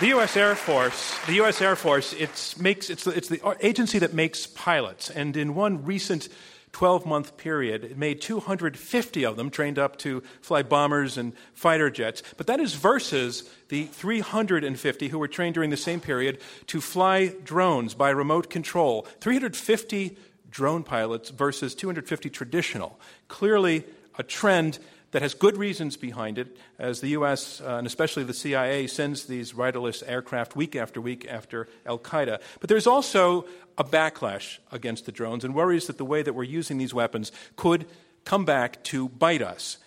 [0.00, 0.36] The U.S.
[0.36, 1.62] Air Force, the U.S.
[1.62, 5.08] Air Force, it's, makes, it's, it's the agency that makes pilots.
[5.08, 6.28] And in one recent
[6.72, 11.90] 12 month period, it made 250 of them trained up to fly bombers and fighter
[11.90, 12.24] jets.
[12.36, 17.28] But that is versus the 350 who were trained during the same period to fly
[17.44, 19.02] drones by remote control.
[19.20, 20.16] 350
[20.50, 22.98] drone pilots versus 250 traditional.
[23.28, 23.84] Clearly
[24.18, 24.80] a trend
[25.14, 27.60] that has good reasons behind it, as the U.S.
[27.60, 32.40] Uh, and especially the CIA sends these riderless aircraft week after week after Al Qaeda.
[32.58, 33.46] But there's also
[33.78, 37.30] a backlash against the drones and worries that the way that we're using these weapons
[37.54, 37.86] could
[38.24, 39.78] come back to bite us.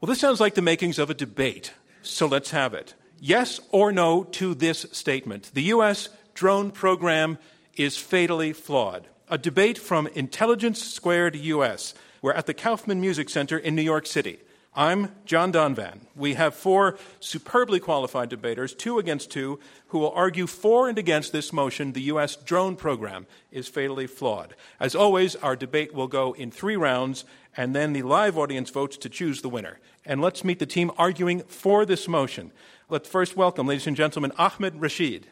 [0.00, 2.94] Well, this sounds like the makings of a debate, so let's have it.
[3.18, 5.50] Yes or no to this statement.
[5.52, 6.08] The U.S.
[6.32, 7.36] drone program
[7.76, 9.08] is fatally flawed.
[9.28, 11.92] A debate from Intelligence Squared US.
[12.22, 14.38] We're at the Kaufman Music Center in New York City.
[14.74, 15.98] I'm John Donvan.
[16.14, 21.32] We have four superbly qualified debaters, two against two, who will argue for and against
[21.32, 22.36] this motion the U.S.
[22.36, 24.54] drone program is fatally flawed.
[24.78, 27.24] As always, our debate will go in three rounds,
[27.56, 29.80] and then the live audience votes to choose the winner.
[30.06, 32.52] And let's meet the team arguing for this motion.
[32.88, 35.26] Let's first welcome, ladies and gentlemen, Ahmed Rashid.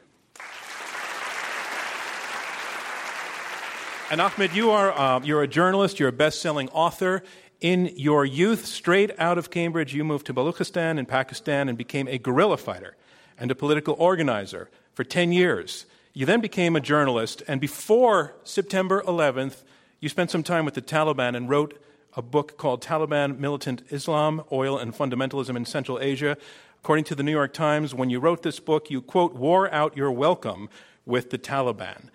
[4.10, 7.22] And Ahmed, you are uh, you're a journalist, you're a best-selling author,
[7.60, 12.06] in your youth, straight out of Cambridge, you moved to Baluchistan in Pakistan and became
[12.06, 12.96] a guerrilla fighter
[13.36, 15.86] and a political organizer for 10 years.
[16.12, 19.62] You then became a journalist, and before September 11th,
[20.00, 21.80] you spent some time with the Taliban and wrote
[22.16, 26.36] a book called Taliban Militant Islam, Oil and Fundamentalism in Central Asia.
[26.82, 29.96] According to the New York Times, when you wrote this book, you, quote, wore out
[29.96, 30.68] your welcome
[31.04, 32.08] with the Taliban,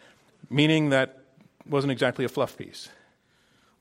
[0.49, 1.19] meaning that
[1.65, 2.89] wasn't exactly a fluff piece.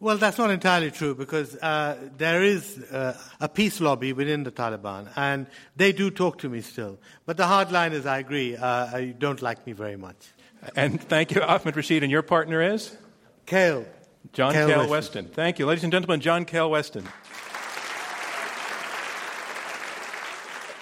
[0.03, 4.51] Well, that's not entirely true because uh, there is uh, a peace lobby within the
[4.51, 5.47] Taliban, and
[5.77, 6.99] they do talk to me still.
[7.25, 10.17] But the hard line is I agree, uh, you don't like me very much.
[10.75, 12.03] And thank you, Ahmed Rashid.
[12.03, 12.97] And your partner is?
[13.47, 13.87] Kael.
[14.33, 14.91] John Kael, Kael Weston.
[14.91, 15.27] Weston.
[15.27, 15.67] Thank you.
[15.67, 17.05] Ladies and gentlemen, John Kael Weston.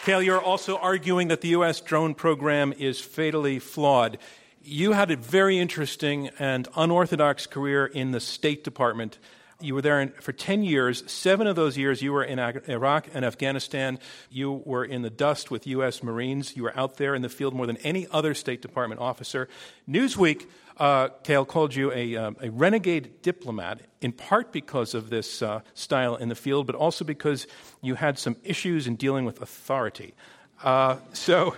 [0.07, 1.83] Kael, you're also arguing that the U.S.
[1.83, 4.17] drone program is fatally flawed
[4.63, 9.19] you had a very interesting and unorthodox career in the State Department.
[9.63, 11.03] You were there for 10 years.
[11.11, 13.99] Seven of those years you were in Iraq and Afghanistan.
[14.31, 16.03] You were in the dust with U.S.
[16.03, 16.57] Marines.
[16.57, 19.49] You were out there in the field more than any other State Department officer.
[19.89, 20.47] Newsweek,
[20.79, 25.61] uh, Kael, called you a, uh, a, renegade diplomat, in part because of this uh,
[25.75, 27.47] style in the field, but also because
[27.83, 30.15] you had some issues in dealing with authority.
[30.63, 31.55] Uh, so,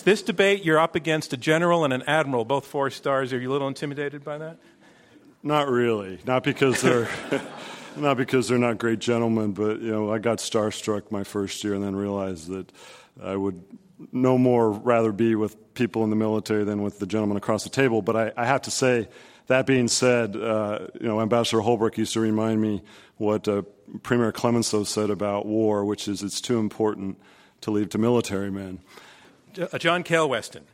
[0.00, 3.32] this debate, you're up against a general and an admiral, both four stars.
[3.32, 4.56] Are you a little intimidated by that?
[5.42, 6.18] Not really.
[6.26, 7.08] Not because they're.
[7.96, 11.74] not because they're not great gentlemen, but you know, I got starstruck my first year
[11.74, 12.72] and then realized that
[13.22, 13.62] I would
[14.12, 17.70] no more rather be with people in the military than with the gentleman across the
[17.70, 18.00] table.
[18.00, 19.08] But I, I have to say,
[19.48, 22.82] that being said, uh, you know, Ambassador Holbrooke used to remind me
[23.16, 23.62] what uh,
[24.02, 27.20] Premier Clemenceau said about war, which is it's too important
[27.62, 28.80] to leave to military men.
[29.58, 30.64] Uh, John Kael Weston.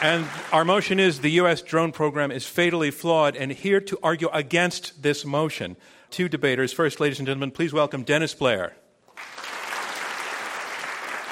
[0.00, 1.60] And our motion is the U.S.
[1.60, 3.36] drone program is fatally flawed.
[3.36, 5.76] And here to argue against this motion,
[6.10, 6.72] two debaters.
[6.72, 8.76] First, ladies and gentlemen, please welcome Dennis Blair.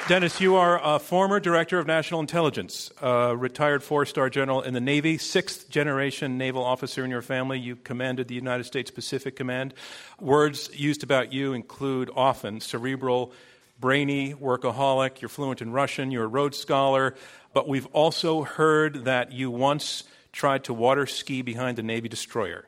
[0.07, 4.73] Dennis, you are a former director of national intelligence, a retired four star general in
[4.73, 7.59] the Navy, sixth generation naval officer in your family.
[7.59, 9.73] You commanded the United States Pacific Command.
[10.21, 13.33] Words used about you include often cerebral
[13.79, 17.15] brainy workaholic, you're fluent in Russian, you're a Rhodes Scholar,
[17.53, 22.67] but we've also heard that you once tried to water ski behind a Navy destroyer.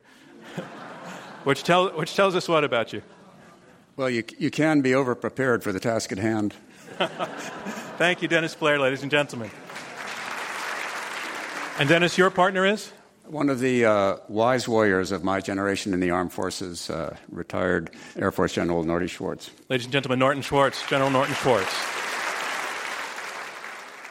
[1.43, 3.01] which, tell, which tells us what about you?
[3.95, 6.53] Well, you, you can be overprepared for the task at hand.
[7.97, 9.51] Thank you, Dennis Blair, ladies and gentlemen.
[11.77, 12.91] And Dennis, your partner is?
[13.29, 17.91] One of the uh, wise warriors of my generation in the armed forces, uh, retired
[18.17, 19.51] Air Force General Norton Schwartz.
[19.69, 21.98] Ladies and gentlemen, Norton Schwartz, General Norton Schwartz.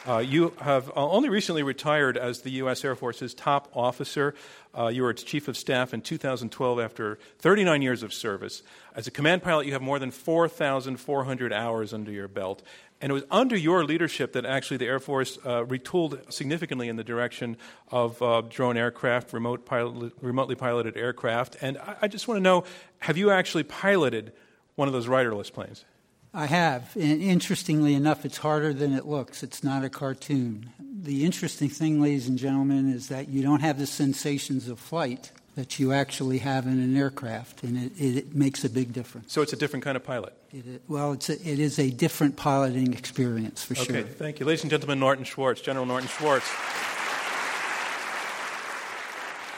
[0.07, 2.85] Uh, you have only recently retired as the U.S.
[2.85, 4.33] Air Force's top officer.
[4.77, 8.63] Uh, you were its chief of staff in 2012 after 39 years of service.
[8.95, 12.63] As a command pilot, you have more than 4,400 hours under your belt.
[13.01, 16.95] And it was under your leadership that actually the Air Force uh, retooled significantly in
[16.95, 17.57] the direction
[17.91, 21.57] of uh, drone aircraft, remote pilot, remotely piloted aircraft.
[21.61, 22.63] And I, I just want to know
[22.99, 24.31] have you actually piloted
[24.75, 25.83] one of those riderless planes?
[26.33, 26.95] I have.
[26.95, 29.41] And interestingly enough, it's harder than it looks.
[29.43, 30.69] It's not a cartoon.
[30.79, 35.31] The interesting thing, ladies and gentlemen, is that you don't have the sensations of flight
[35.55, 39.33] that you actually have in an aircraft, and it, it makes a big difference.
[39.33, 40.33] So it's a different kind of pilot?
[40.53, 43.97] It, well, it's a, it is a different piloting experience, for okay, sure.
[43.97, 44.45] Okay, thank you.
[44.45, 46.49] Ladies and gentlemen, Norton Schwartz, General Norton Schwartz.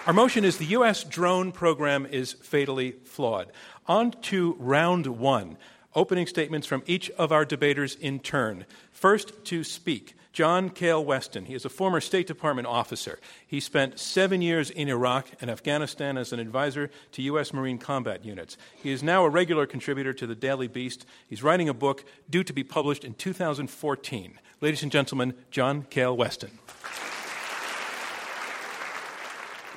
[0.07, 1.03] Our motion is the U.S.
[1.03, 3.51] drone program is fatally flawed.
[3.85, 5.57] On to round one
[5.95, 8.65] opening statements from each of our debaters in turn.
[8.91, 11.45] First to speak, John Kael Weston.
[11.45, 13.19] He is a former State Department officer.
[13.45, 17.53] He spent seven years in Iraq and Afghanistan as an advisor to U.S.
[17.53, 18.57] Marine combat units.
[18.81, 21.05] He is now a regular contributor to the Daily Beast.
[21.27, 24.39] He's writing a book due to be published in 2014.
[24.61, 26.59] Ladies and gentlemen, John Kael Weston.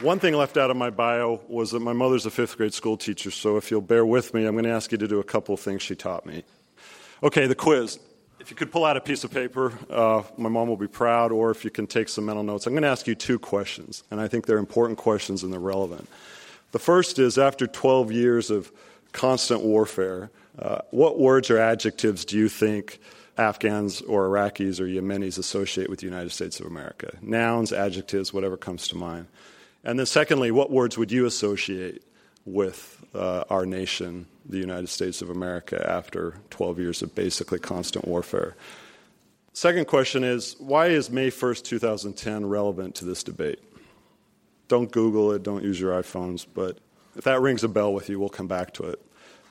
[0.00, 2.96] One thing left out of my bio was that my mother's a fifth grade school
[2.96, 5.25] teacher, so if you'll bear with me, I'm going to ask you to do a
[5.25, 6.43] couple of things she taught me.
[7.23, 8.00] Okay, the quiz.
[8.41, 11.31] If you could pull out a piece of paper, uh, my mom will be proud,
[11.31, 12.67] or if you can take some mental notes.
[12.67, 15.61] I'm going to ask you two questions, and I think they're important questions and they're
[15.61, 16.08] relevant.
[16.73, 18.73] The first is after 12 years of
[19.12, 22.99] constant warfare, uh, what words or adjectives do you think
[23.38, 27.17] Afghans or Iraqis or Yemenis associate with the United States of America?
[27.23, 29.29] Nouns, adjectives, whatever comes to mind.
[29.85, 32.03] And then, secondly, what words would you associate
[32.47, 38.09] with uh, our nation, the United States of America, after 12 years of basically constant
[38.09, 38.57] warfare?
[39.53, 43.61] Second question is why is May 1st, 2010 relevant to this debate?
[44.67, 46.79] Don't Google it, don't use your iPhones, but
[47.15, 49.01] if that rings a bell with you, we'll come back to it.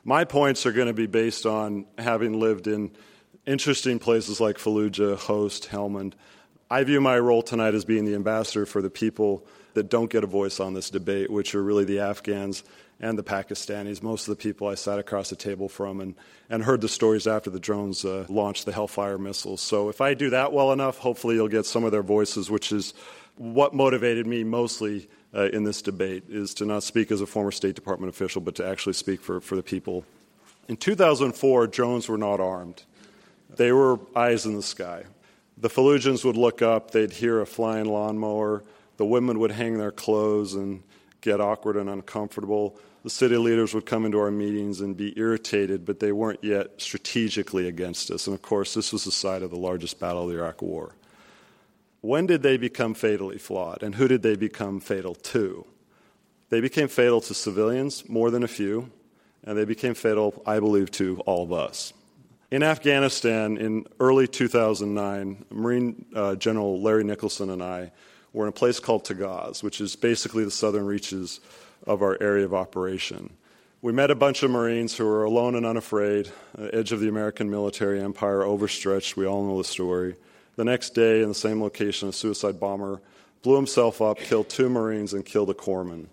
[0.04, 2.92] My points are going to be based on having lived in
[3.46, 6.14] interesting places like Fallujah, Khost, Helmand.
[6.70, 10.24] I view my role tonight as being the ambassador for the people that don't get
[10.24, 12.64] a voice on this debate, which are really the Afghans
[13.00, 16.16] and the Pakistanis, most of the people I sat across the table from and,
[16.50, 19.62] and heard the stories after the drones uh, launched the Hellfire missiles.
[19.62, 22.72] So if I do that well enough, hopefully you'll get some of their voices, which
[22.72, 22.94] is
[23.36, 27.52] what motivated me mostly uh, in this debate, is to not speak as a former
[27.52, 30.06] State Department official, but to actually speak for, for the people.
[30.68, 32.84] In 2004, drones were not armed.
[33.56, 35.04] They were eyes in the sky.
[35.58, 38.64] The Fallujahs would look up, they'd hear a flying lawnmower,
[38.98, 40.84] the women would hang their clothes and
[41.22, 42.78] get awkward and uncomfortable.
[43.04, 46.82] The city leaders would come into our meetings and be irritated, but they weren't yet
[46.82, 48.28] strategically against us.
[48.28, 50.96] And of course, this was the site of the largest battle of the Iraq War.
[52.02, 55.66] When did they become fatally flawed, and who did they become fatal to?
[56.50, 58.92] They became fatal to civilians, more than a few,
[59.44, 61.94] and they became fatal, I believe, to all of us.
[62.52, 67.92] In Afghanistan, in early 2009, Marine uh, General Larry Nicholson and I
[68.34, 71.40] we're in a place called Tagaz, which is basically the southern reaches
[71.86, 73.32] of our area of operation.
[73.82, 77.10] We met a bunch of Marines who were alone and unafraid, uh, edge of the
[77.10, 79.16] American military empire, overstretched.
[79.16, 80.16] We all know the story.
[80.56, 83.02] The next day, in the same location, a suicide bomber
[83.42, 86.08] blew himself up, killed two Marines, and killed a corpsman.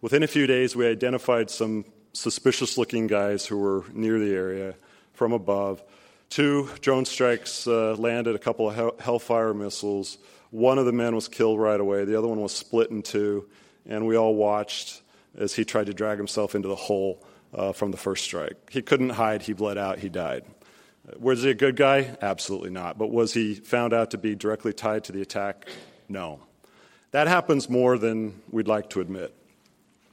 [0.00, 4.74] Within a few days, we identified some suspicious looking guys who were near the area
[5.12, 5.82] from above.
[6.30, 10.18] Two drone strikes uh, landed, a couple of Hellfire missiles.
[10.54, 13.48] One of the men was killed right away, the other one was split in two,
[13.88, 15.02] and we all watched
[15.36, 18.70] as he tried to drag himself into the hole uh, from the first strike.
[18.70, 20.44] He couldn't hide, he bled out, he died.
[21.18, 22.16] Was he a good guy?
[22.22, 22.98] Absolutely not.
[22.98, 25.68] But was he found out to be directly tied to the attack?
[26.08, 26.38] No.
[27.10, 29.34] That happens more than we'd like to admit.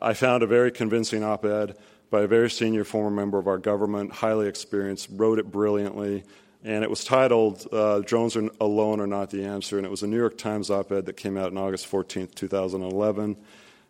[0.02, 1.78] I found a very convincing op ed
[2.10, 6.24] by a very senior former member of our government, highly experienced, wrote it brilliantly,
[6.64, 10.04] and it was titled uh, Drones are Alone Are Not the Answer, and it was
[10.04, 13.38] a New York Times op ed that came out on August 14, 2011.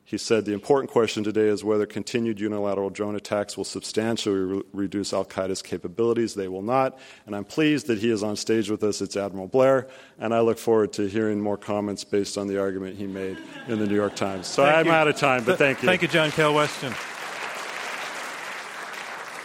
[0.04, 4.62] He said the important question today is whether continued unilateral drone attacks will substantially re-
[4.74, 6.34] reduce Al Qaeda's capabilities.
[6.34, 7.00] They will not.
[7.26, 9.02] And I'm pleased that he is on stage with us.
[9.02, 9.88] It's Admiral Blair.
[10.20, 13.38] And I look forward to hearing more comments based on the argument he made
[13.70, 14.48] in the New York Times.
[14.48, 14.92] So thank I'm you.
[14.92, 15.88] out of time, but thank you.
[15.88, 16.94] Thank you, John Kael Weston.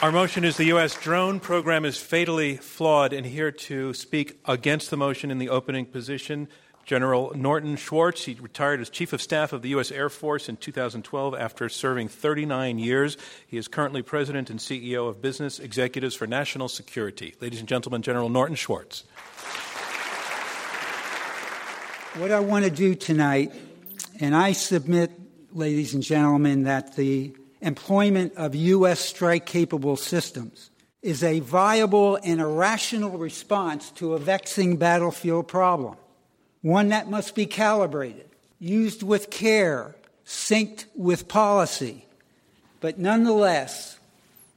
[0.03, 0.95] Our motion is the U.S.
[0.95, 5.87] drone program is fatally flawed, and here to speak against the motion in the opening
[5.87, 6.49] position,
[6.85, 8.26] General Norton Schwartz.
[8.26, 9.91] He retired as Chief of Staff of the U.S.
[9.91, 13.17] Air Force in 2012 after serving 39 years.
[13.47, 17.35] He is currently President and CEO of Business Executives for National Security.
[17.41, 19.05] Ladies and gentlemen, General Norton Schwartz.
[22.19, 23.55] What I want to do tonight,
[24.21, 25.11] and I submit,
[25.55, 27.35] ladies and gentlemen, that the
[27.66, 29.00] employment of U.S.
[29.00, 30.70] strike capable systems
[31.02, 35.96] is a viable and a rational response to a vexing battlefield problem,
[36.62, 38.28] one that must be calibrated,
[38.61, 42.06] used with care, synced with policy,
[42.80, 43.99] but nonetheless,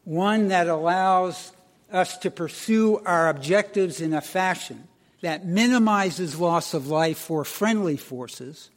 [0.04, 1.52] one that allows
[1.92, 4.88] us to pursue our objectives in a fashion
[5.22, 8.70] that minimizes loss of life for friendly forces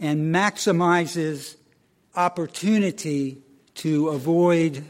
[0.00, 1.54] and maximizes
[2.16, 3.42] opportunity
[3.76, 4.84] to avoid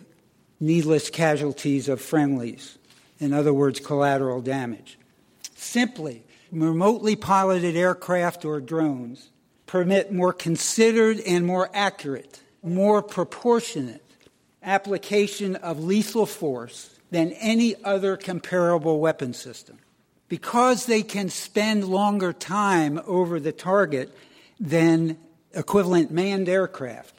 [0.61, 2.79] needless casualties of friendlies.
[3.19, 4.99] In other words, collateral damage.
[5.55, 9.31] Simply, remotely piloted aircraft or drones
[9.67, 14.03] permit more considered and more accurate, more proportionate
[14.63, 19.79] application of lethal force than any other comparable weapon system.
[20.29, 24.17] Because they can spend longer time over the target
[24.59, 25.17] than
[25.53, 27.16] equivalent manned aircraft,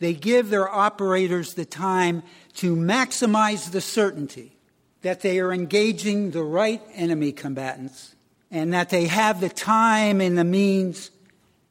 [0.00, 2.22] they give their operators the time
[2.54, 4.56] to maximize the certainty
[5.02, 8.14] that they are engaging the right enemy combatants
[8.50, 11.10] and that they have the time and the means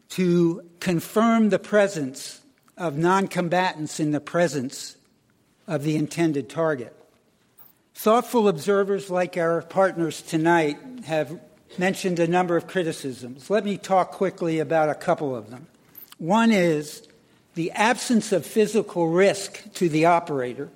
[0.10, 2.42] to confirm the presence
[2.78, 4.96] of non combatants in the presence
[5.68, 6.96] of the intended target.
[7.94, 11.40] Thoughtful observers like our partners tonight have
[11.78, 13.50] mentioned a number of criticisms.
[13.50, 15.68] Let me talk quickly about a couple of them.
[16.18, 17.09] One is
[17.60, 20.70] the absence of physical risk to the operator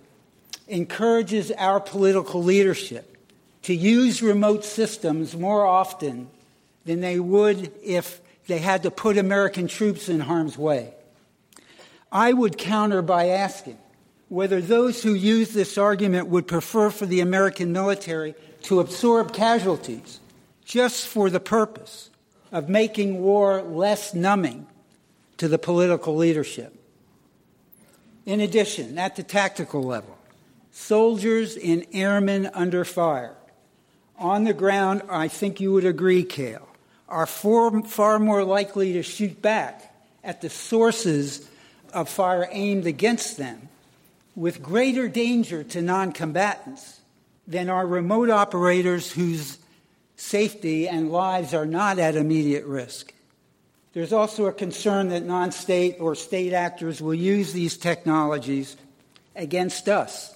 [0.67, 3.15] encourages our political leadership
[3.61, 6.29] to use remote systems more often
[6.83, 10.93] than they would if they had to put American troops in harm's way.
[12.11, 13.77] I would counter by asking
[14.27, 20.19] whether those who use this argument would prefer for the American military to absorb casualties
[20.65, 22.09] just for the purpose
[22.51, 24.67] of making war less numbing
[25.43, 26.73] to the political leadership.
[28.25, 30.17] In addition, at the tactical level,
[30.71, 33.35] soldiers and airmen under fire
[34.17, 36.65] on the ground, I think you would agree, Kael,
[37.09, 41.45] are far, more likely to shoot back at the sources
[41.91, 43.67] of fire aimed against them
[44.37, 47.01] with greater danger to non combatants
[47.45, 49.57] than are remote operators whose
[50.15, 53.13] safety and lives are not at immediate risk.
[53.93, 58.75] There's also a concern that non state or state actors will use these technologies
[59.35, 60.35] against us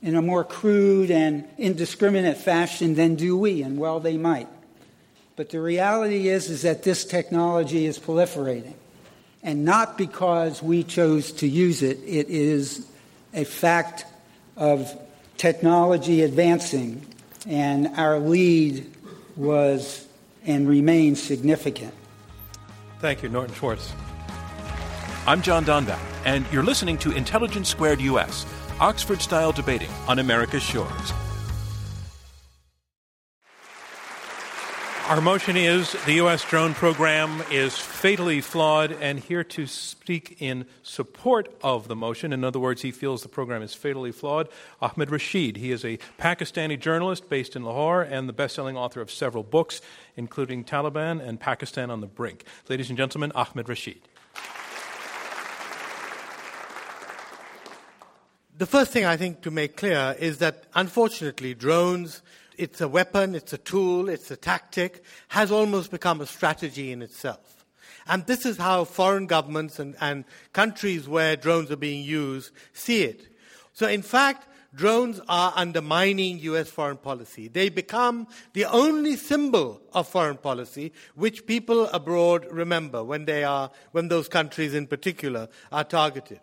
[0.00, 4.48] in a more crude and indiscriminate fashion than do we, and well, they might.
[5.34, 8.74] But the reality is, is that this technology is proliferating.
[9.42, 12.86] And not because we chose to use it, it is
[13.34, 14.04] a fact
[14.56, 14.96] of
[15.36, 17.04] technology advancing,
[17.48, 18.88] and our lead
[19.34, 20.06] was
[20.44, 21.94] and remains significant.
[23.02, 23.92] Thank you, Norton Schwartz.
[25.26, 28.46] I'm John Donvan, and you're listening to Intelligence Squared US,
[28.78, 31.12] Oxford style debating on America's shores.
[35.12, 36.42] Our motion is the U.S.
[36.42, 42.42] drone program is fatally flawed, and here to speak in support of the motion, in
[42.44, 44.48] other words, he feels the program is fatally flawed,
[44.80, 45.58] Ahmed Rashid.
[45.58, 49.42] He is a Pakistani journalist based in Lahore and the best selling author of several
[49.42, 49.82] books,
[50.16, 52.44] including Taliban and Pakistan on the Brink.
[52.70, 54.00] Ladies and gentlemen, Ahmed Rashid.
[58.56, 62.22] The first thing I think to make clear is that unfortunately, drones
[62.58, 67.02] it's a weapon, it's a tool, it's a tactic, has almost become a strategy in
[67.02, 67.64] itself.
[68.06, 73.04] And this is how foreign governments and, and countries where drones are being used see
[73.04, 73.28] it.
[73.72, 77.48] So, in fact, drones are undermining US foreign policy.
[77.48, 83.70] They become the only symbol of foreign policy which people abroad remember when they are,
[83.92, 86.40] when those countries in particular are targeted.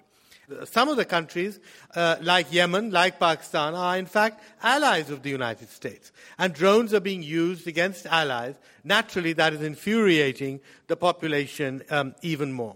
[0.65, 1.59] Some of the countries,
[1.95, 6.11] uh, like Yemen, like Pakistan, are in fact allies of the United States.
[6.37, 8.55] And drones are being used against allies.
[8.83, 12.75] Naturally, that is infuriating the population um, even more.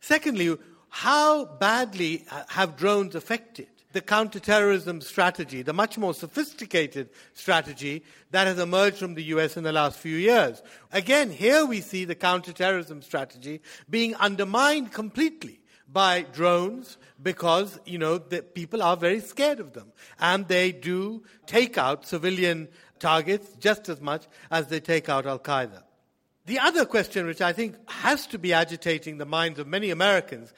[0.00, 0.56] Secondly,
[0.88, 8.58] how badly have drones affected the counterterrorism strategy, the much more sophisticated strategy that has
[8.58, 10.62] emerged from the US in the last few years?
[10.92, 15.60] Again, here we see the counterterrorism strategy being undermined completely
[15.92, 19.92] by drones because, you know, the people are very scared of them.
[20.20, 25.38] And they do take out civilian targets just as much as they take out Al
[25.38, 25.82] Qaeda.
[26.46, 30.52] The other question, which I think has to be agitating the minds of many Americans,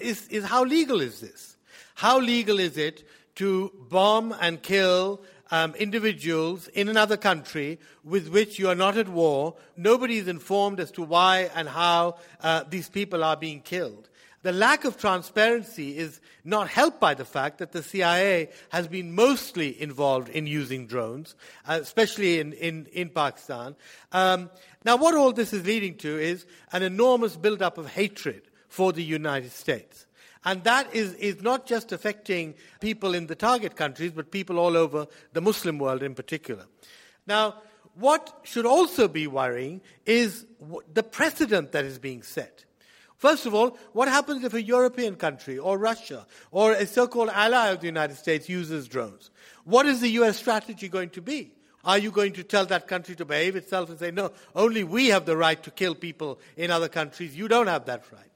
[0.00, 1.56] is, is how legal is this?
[1.94, 8.58] How legal is it to bomb and kill um, individuals in another country with which
[8.58, 9.54] you are not at war.
[9.76, 14.08] Nobody is informed as to why and how uh, these people are being killed.
[14.44, 19.14] The lack of transparency is not helped by the fact that the CIA has been
[19.14, 21.34] mostly involved in using drones,
[21.66, 23.74] uh, especially in, in, in Pakistan.
[24.12, 24.50] Um,
[24.84, 29.02] now, what all this is leading to is an enormous buildup of hatred for the
[29.02, 30.04] United States.
[30.44, 34.76] And that is, is not just affecting people in the target countries, but people all
[34.76, 36.66] over the Muslim world in particular.
[37.26, 37.62] Now,
[37.94, 40.44] what should also be worrying is
[40.92, 42.66] the precedent that is being set.
[43.24, 47.30] First of all, what happens if a European country or Russia or a so called
[47.30, 49.30] ally of the United States uses drones?
[49.64, 51.54] What is the US strategy going to be?
[51.86, 55.06] Are you going to tell that country to behave itself and say, no, only we
[55.06, 57.34] have the right to kill people in other countries?
[57.34, 58.30] You don't have that right.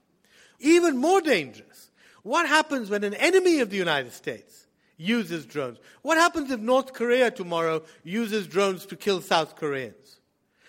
[0.59, 1.91] Even more dangerous,
[2.23, 5.77] what happens when an enemy of the United States uses drones?
[6.01, 10.18] What happens if North Korea tomorrow uses drones to kill South Koreans?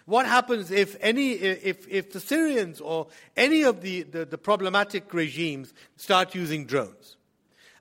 [0.10, 5.14] What happens if any, if, if the Syrians or any of the, the, the problematic
[5.14, 7.16] regimes start using drones?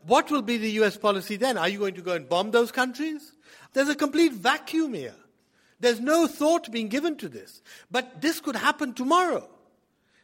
[0.07, 1.57] What will be the US policy then?
[1.57, 3.33] Are you going to go and bomb those countries?
[3.73, 5.15] There's a complete vacuum here.
[5.81, 7.63] There's no thought being given to this.
[7.91, 9.49] But this could happen tomorrow.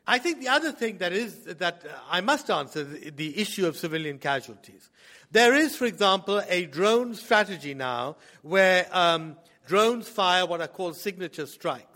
[0.07, 4.19] I think the other thing that is that I must answer the issue of civilian
[4.19, 4.91] casualties.
[5.31, 10.97] There is, for example, a drone strategy now where um, drones fire what are called
[10.97, 11.94] signature strikes.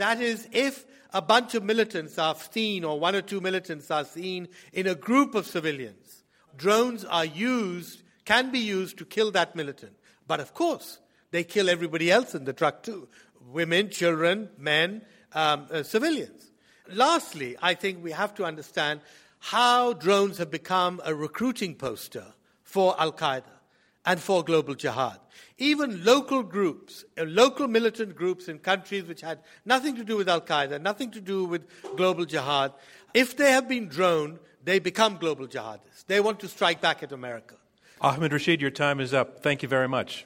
[0.00, 4.06] That is, if a bunch of militants are seen, or one or two militants are
[4.06, 6.22] seen in a group of civilians,
[6.56, 9.92] drones are used, can be used to kill that militant.
[10.26, 11.00] But of course,
[11.32, 13.08] they kill everybody else in the truck too
[13.52, 15.02] women, children, men,
[15.34, 16.50] um, uh, civilians.
[16.90, 19.02] Lastly, I think we have to understand
[19.38, 22.24] how drones have become a recruiting poster
[22.62, 23.52] for Al Qaeda
[24.06, 25.20] and for global jihad.
[25.60, 30.28] Even local groups, uh, local militant groups in countries which had nothing to do with
[30.28, 31.62] Al Qaeda, nothing to do with
[31.96, 32.72] global jihad,
[33.12, 36.06] if they have been droned, they become global jihadists.
[36.06, 37.56] They want to strike back at America.
[38.00, 39.42] Ahmed Rashid, your time is up.
[39.42, 40.24] Thank you very much.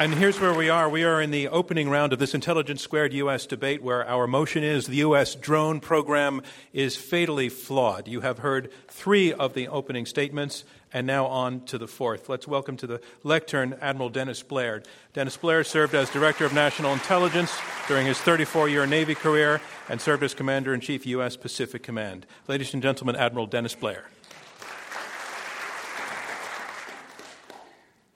[0.00, 0.88] And here's where we are.
[0.88, 3.46] We are in the opening round of this Intelligence Squared U.S.
[3.46, 5.34] debate where our motion is the U.S.
[5.34, 8.06] drone program is fatally flawed.
[8.06, 12.28] You have heard three of the opening statements, and now on to the fourth.
[12.28, 14.82] Let's welcome to the lectern Admiral Dennis Blair.
[15.12, 20.00] Dennis Blair served as Director of National Intelligence during his 34 year Navy career and
[20.00, 21.36] served as Commander in Chief, U.S.
[21.36, 22.26] Pacific Command.
[22.46, 24.06] Ladies and gentlemen, Admiral Dennis Blair.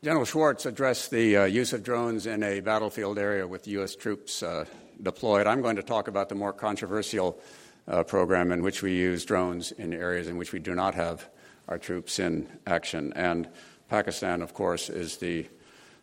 [0.03, 3.95] General Schwartz addressed the uh, use of drones in a battlefield area with U.S.
[3.95, 4.65] troops uh,
[5.01, 5.47] deployed.
[5.47, 7.39] I'm going to talk about the more controversial
[7.87, 11.29] uh, program in which we use drones in areas in which we do not have
[11.73, 13.15] our troops in action.
[13.17, 13.49] And
[13.89, 15.47] Pakistan, of course, is the,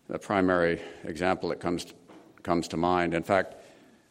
[0.08, 1.86] the primary example that comes
[2.41, 3.13] comes to mind.
[3.13, 3.55] In fact,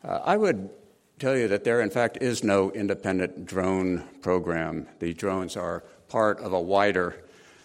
[0.04, 0.70] uh, I would
[1.18, 4.86] tell you that there, in fact, is no independent drone program.
[5.00, 7.16] The drones are part of a wider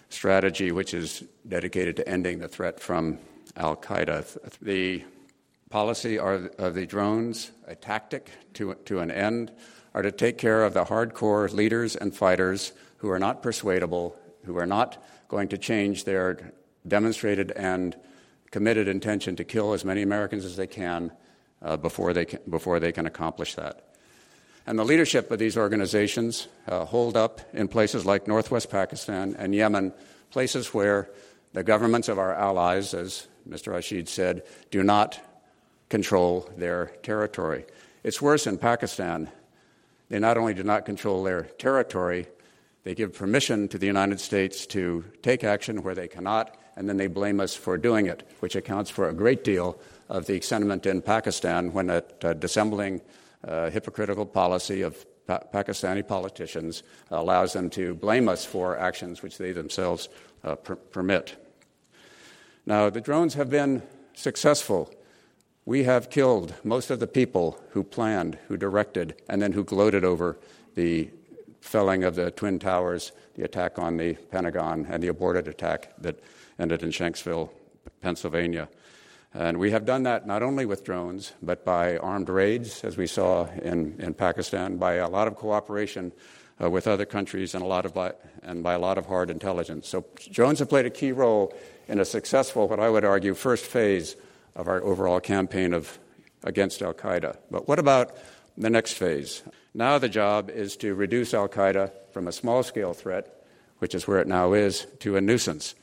[0.09, 3.19] strategy which is dedicated to ending the threat from
[3.57, 4.57] Al Qaeda.
[4.59, 5.03] The
[5.69, 9.51] policy of the drones, a tactic to, to an end,
[9.93, 12.71] are to take care of the hardcore leaders and fighters
[13.03, 16.53] who are not persuadable, who are not going to change their
[16.87, 17.97] demonstrated and
[18.49, 21.11] committed intention to kill as many Americans as they can
[21.61, 23.93] uh, before, they can before they can accomplish that.
[24.65, 29.53] And the leadership of these organizations uh, hold up in places like northwest Pakistan and
[29.53, 29.91] Yemen,
[30.31, 31.09] places where
[31.51, 33.73] the governments of our allies, as Mr.
[33.73, 35.19] Rashid said, do not
[35.89, 37.65] control their territory.
[38.01, 39.29] It's worse in Pakistan.
[40.07, 42.27] They not only do not control their territory,
[42.83, 46.97] they give permission to the United States to take action where they cannot, and then
[46.97, 50.85] they blame us for doing it, which accounts for a great deal of the sentiment
[50.85, 53.01] in Pakistan when it, uh, dissembling
[53.47, 59.37] uh, hypocritical policy of pa- Pakistani politicians allows them to blame us for actions which
[59.37, 60.09] they themselves
[60.43, 61.35] uh, per- permit.
[62.65, 63.81] Now, the drones have been
[64.13, 64.93] successful.
[65.65, 70.03] We have killed most of the people who planned, who directed, and then who gloated
[70.03, 70.37] over
[70.75, 71.09] the
[71.63, 76.19] felling of the Twin Towers, the attack on the Pentagon, and the aborted attack that
[76.59, 77.49] ended in Shanksville,
[78.01, 78.67] Pennsylvania.
[79.33, 83.07] And we have done that not only with drones, but by armed raids, as we
[83.07, 86.11] saw in, in Pakistan, by a lot of cooperation
[86.61, 88.11] uh, with other countries, and, a lot of by,
[88.43, 89.87] and by a lot of hard intelligence.
[89.87, 91.55] So drones have played a key role
[91.87, 94.17] in a successful, what I would argue, first phase
[94.53, 95.97] of our overall campaign of,
[96.43, 97.37] against Al Qaeda.
[97.49, 98.15] But what about
[98.57, 99.43] the next phase?
[99.73, 103.43] Now the job is to reduce Al Qaeda from a small scale threat,
[103.79, 105.73] which is where it now is, to a nuisance.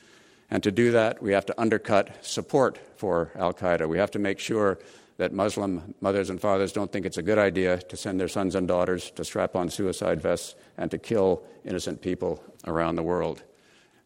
[0.48, 3.88] And to do that, we have to undercut support for Al Qaeda.
[3.88, 4.78] We have to make sure
[5.16, 8.54] that Muslim mothers and fathers don't think it's a good idea to send their sons
[8.54, 13.42] and daughters to strap on suicide vests and to kill innocent people around the world.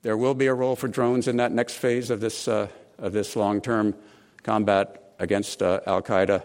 [0.03, 2.69] There will be a role for drones in that next phase of this, uh,
[2.99, 3.95] of this long term
[4.43, 6.43] combat against uh, Al Qaeda,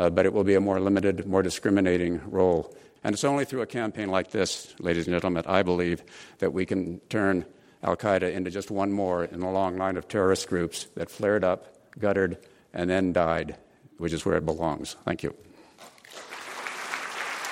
[0.00, 2.74] Uh, but it will be a more limited, more discriminating role.
[3.04, 6.02] And it's only through a campaign like this, ladies and gentlemen, I believe,
[6.38, 7.44] that we can turn
[7.82, 11.44] Al Qaeda into just one more in the long line of terrorist groups that flared
[11.44, 11.66] up,
[11.98, 12.38] guttered,
[12.72, 13.58] and then died,
[13.98, 14.96] which is where it belongs.
[15.04, 15.34] Thank you.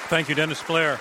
[0.09, 0.99] Thank you, Dennis Blair.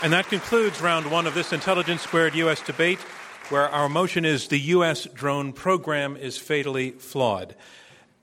[0.00, 2.60] And that concludes round one of this Intelligence Squared U.S.
[2.60, 3.00] debate,
[3.48, 5.08] where our motion is the U.S.
[5.12, 7.56] drone program is fatally flawed.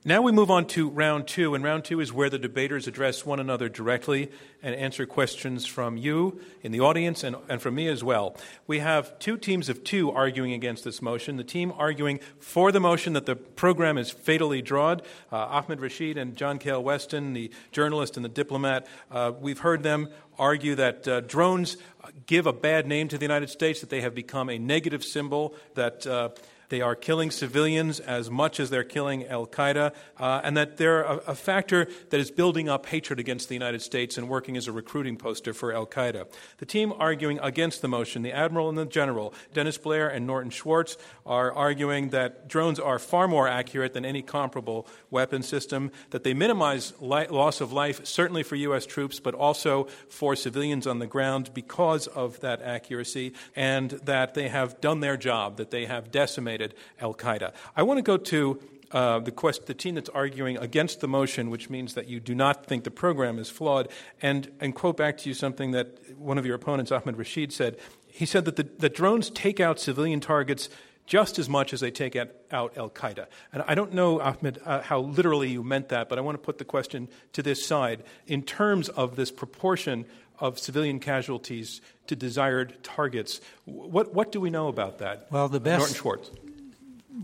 [0.08, 3.26] Now we move on to round two, and round two is where the debaters address
[3.26, 4.30] one another directly
[4.62, 8.36] and answer questions from you in the audience and, and from me as well.
[8.68, 11.38] We have two teams of two arguing against this motion.
[11.38, 16.16] The team arguing for the motion that the program is fatally flawed, uh, Ahmed Rashid
[16.16, 21.08] and John Kael Weston, the journalist and the diplomat, uh, we've heard them argue that
[21.08, 21.78] uh, drones
[22.26, 25.56] give a bad name to the United States, that they have become a negative symbol,
[25.74, 26.28] that uh,
[26.68, 31.02] they are killing civilians as much as they're killing Al Qaeda, uh, and that they're
[31.02, 34.66] a, a, factor that is building up hatred against the United States and working as
[34.66, 36.26] a recruiting poster for Al Qaeda.
[36.58, 40.50] The team arguing against the motion, the Admiral and the General, Dennis Blair and Norton
[40.50, 46.24] Schwartz, are arguing that drones are far more accurate than any comparable weapon system, that
[46.24, 48.86] they minimize li- loss of life, certainly for U.S.
[48.86, 54.48] troops, but also for civilians on the ground because of that accuracy, and that they
[54.48, 56.55] have done their job, that they have decimated
[57.00, 57.52] Al Qaeda.
[57.76, 58.60] I want to go to
[58.92, 62.34] uh, the, quest, the, team that's arguing against the motion, which means that you do
[62.34, 63.88] not think the program is flawed,
[64.22, 67.76] and, and quote back to you something that one of your opponents, Ahmed Rashid, said.
[68.06, 70.68] He said that, the, that drones take out civilian targets
[71.04, 73.26] just as much as they take out Al Qaeda.
[73.52, 76.42] And I don't know, Ahmed, uh, how literally you meant that, but I want to
[76.42, 78.02] put the question to this side.
[78.26, 80.04] In terms of this proportion
[80.38, 85.26] of civilian casualties to desired targets, what, what do we know about that?
[85.30, 85.78] Well, the best.
[85.80, 86.30] Norton Schwartz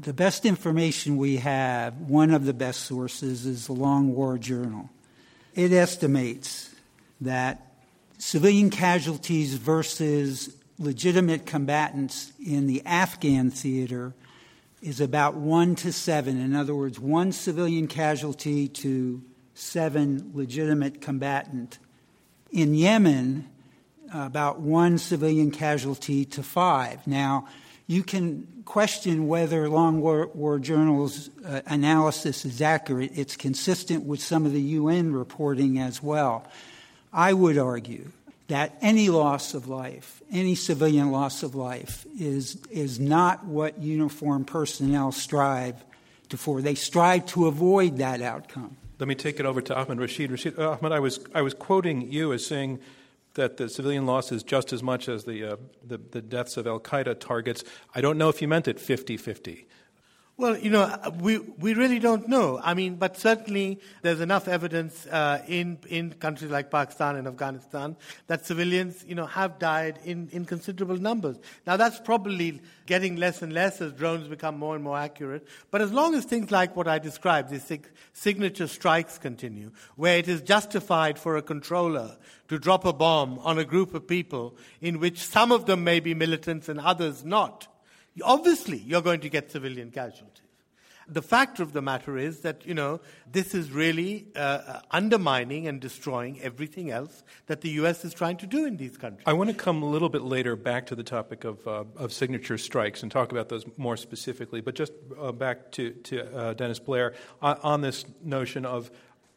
[0.01, 4.89] the best information we have, one of the best sources, is the Long War Journal.
[5.55, 6.75] It estimates
[7.21, 7.73] that
[8.19, 14.15] civilian casualties versus legitimate combatants in the Afghan theater
[14.81, 16.41] is about one to seven.
[16.41, 19.23] In other words, one civilian casualty to
[19.55, 21.79] seven legitimate combatant.
[22.51, 23.49] In Yemen,
[24.13, 27.07] about one civilian casualty to five.
[27.07, 27.47] Now,
[27.93, 33.11] you can question whether Long War, War Journal's uh, analysis is accurate.
[33.15, 36.49] It's consistent with some of the UN reporting as well.
[37.13, 38.11] I would argue
[38.49, 44.47] that any loss of life, any civilian loss of life, is, is not what uniformed
[44.47, 45.85] personnel strive
[46.31, 46.63] to for.
[46.63, 48.79] They strive to avoid that outcome.
[49.01, 50.31] Let me take it over to Ahmed Rashid.
[50.31, 52.79] Rashid uh, Ahmed, I was, I was quoting you as saying
[53.35, 56.67] that the civilian loss is just as much as the, uh, the, the, deaths of
[56.67, 57.65] Al Qaeda targets.
[57.95, 59.67] I don't know if you meant it 50 50.
[60.39, 62.59] Well, you know, we, we really don't know.
[62.63, 67.97] I mean, but certainly there's enough evidence uh, in, in countries like Pakistan and Afghanistan
[68.29, 71.39] that civilians, you know, have died in, in considerable numbers.
[71.67, 75.47] Now, that's probably getting less and less as drones become more and more accurate.
[75.71, 80.17] But as long as things like what I described, these sig- signature strikes continue, where
[80.17, 82.17] it is justified for a controller
[82.49, 86.01] to drop a bomb on a group of people in which some of them may
[86.01, 87.69] be militants and others not,
[88.23, 90.43] obviously you're going to get civilian casualties.
[91.09, 95.67] The fact of the matter is that, you know, this is really uh, uh, undermining
[95.67, 98.05] and destroying everything else that the U.S.
[98.05, 99.25] is trying to do in these countries.
[99.27, 102.13] I want to come a little bit later back to the topic of, uh, of
[102.13, 106.55] signature strikes and talk about those more specifically, but just uh, back to, to uh,
[106.55, 108.91] Dennis Blair on, on, this notion of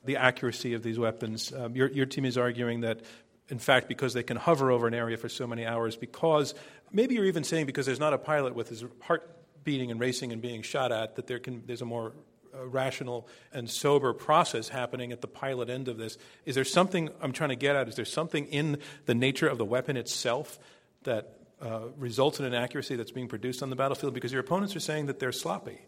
[0.06, 1.52] the accuracy of these weapons.
[1.52, 3.02] Um, your, your team is arguing that
[3.48, 6.56] in fact, because they can hover over an area for so many hours, because
[6.91, 9.30] maybe you're even saying because there's not a pilot with his heart
[9.63, 12.13] beating and racing and being shot at, that there can, there's a more
[12.54, 16.17] uh, rational and sober process happening at the pilot end of this.
[16.45, 17.88] Is there something I'm trying to get at?
[17.89, 20.60] Is there something in the nature of the weapon itself
[21.04, 24.13] that uh, results in an accuracy that's being produced on the battlefield?
[24.13, 25.80] Because your opponents are saying that they're sloppy.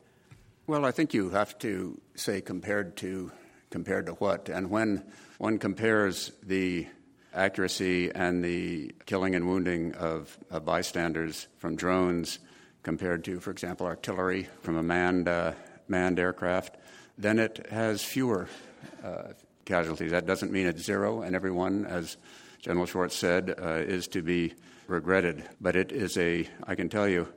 [0.66, 3.32] Well, I think you have to say compared to
[3.70, 5.04] compared to what, and when
[5.38, 6.88] one compares the
[7.34, 12.40] accuracy and the killing and wounding of, of bystanders from drones
[12.84, 15.52] compared to, for example, artillery from a manned, uh,
[15.88, 16.78] manned aircraft,
[17.18, 18.48] then it has fewer
[19.04, 19.34] uh,
[19.66, 20.12] casualties.
[20.12, 22.18] That doesn't mean it's zero, and every one, as
[22.62, 24.54] General Schwartz said, uh, is to be
[24.88, 25.44] regretted.
[25.60, 27.28] But it is a, I can tell you,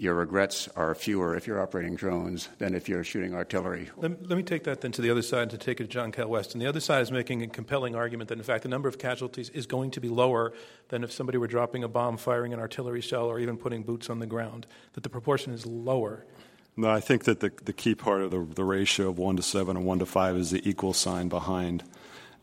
[0.00, 3.90] your regrets are fewer if you're operating drones than if you're shooting artillery.
[3.98, 5.88] Let, let me take that then to the other side and to take it to
[5.90, 6.54] John Cal West.
[6.54, 8.98] And the other side is making a compelling argument that, in fact, the number of
[8.98, 10.54] casualties is going to be lower
[10.88, 14.08] than if somebody were dropping a bomb, firing an artillery shell, or even putting boots
[14.08, 16.24] on the ground, that the proportion is lower.
[16.78, 19.42] No, I think that the, the key part of the, the ratio of 1 to
[19.42, 21.84] 7 and 1 to 5 is the equal sign behind.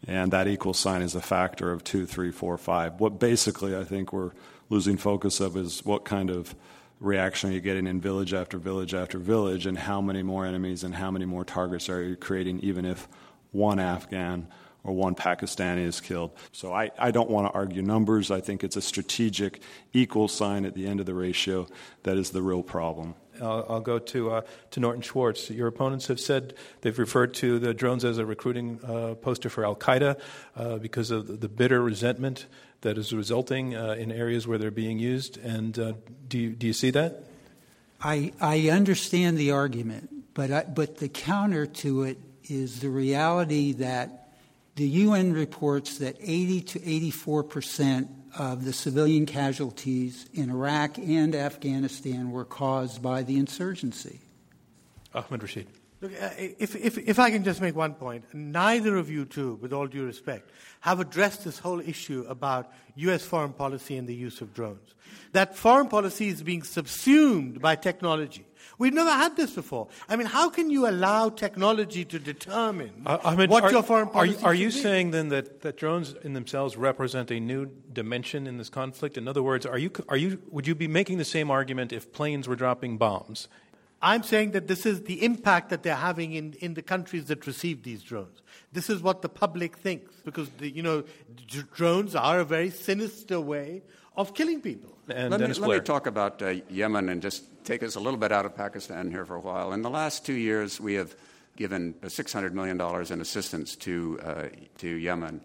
[0.07, 2.99] And that equal sign is a factor of 2, 3, 4, 5.
[2.99, 4.33] What basically I think we're
[4.69, 6.53] losing focus of is what kind of
[6.99, 10.83] reaction you're you getting in village after village after village, and how many more enemies
[10.83, 13.07] and how many more targets are you creating, even if
[13.51, 14.47] one Afghan
[14.87, 16.31] or one Pakistani is killed.
[16.53, 18.31] So I, I don't want to argue numbers.
[18.31, 19.61] I think it's a strategic
[19.93, 21.67] equal sign at the end of the ratio
[22.03, 23.13] that is the real problem.
[23.41, 25.49] I'll, I'll go to, uh, to Norton Schwartz.
[25.49, 29.65] Your opponents have said they've referred to the drones as a recruiting uh, poster for
[29.65, 30.19] Al Qaeda
[30.55, 32.47] uh, because of the bitter resentment
[32.81, 35.37] that is resulting uh, in areas where they're being used.
[35.37, 35.93] And uh,
[36.29, 37.23] do, you, do you see that?
[38.01, 42.19] I, I understand the argument, but, I, but the counter to it
[42.49, 44.26] is the reality that
[44.77, 51.35] the UN reports that 80 to 84 percent of the civilian casualties in Iraq and
[51.35, 54.19] Afghanistan were caused by the insurgency.
[55.13, 55.67] Ahmed Rashid.
[55.99, 59.55] Look, uh, if, if, if I can just make one point, neither of you two,
[59.55, 63.23] with all due respect, have addressed this whole issue about U.S.
[63.23, 64.93] foreign policy and the use of drones.
[65.31, 68.45] That foreign policy is being subsumed by technology.
[68.79, 69.87] We've never had this before.
[70.07, 74.09] I mean, how can you allow technology to determine uh, Ahmed, what are, your foreign
[74.09, 74.71] policy Are, are you be?
[74.71, 79.17] saying then that, that drones in themselves represent a new dimension in this conflict?
[79.17, 82.11] In other words, are you, are you, would you be making the same argument if
[82.13, 83.47] planes were dropping bombs?
[83.99, 87.47] I'm saying that this is the impact that they're having in, in the countries that
[87.47, 88.43] receive these drones.
[88.71, 91.03] This is what the public thinks because, the, you know,
[91.47, 93.81] d- drones are a very sinister way
[94.15, 94.96] of killing people.
[95.09, 98.19] And let, me, let me, talk about uh, Yemen and just take us a little
[98.19, 99.71] bit out of Pakistan here for a while.
[99.71, 101.15] In the last two years, we have
[101.55, 102.79] given $600 million
[103.11, 104.43] in assistance to, uh,
[104.79, 105.41] to Yemen.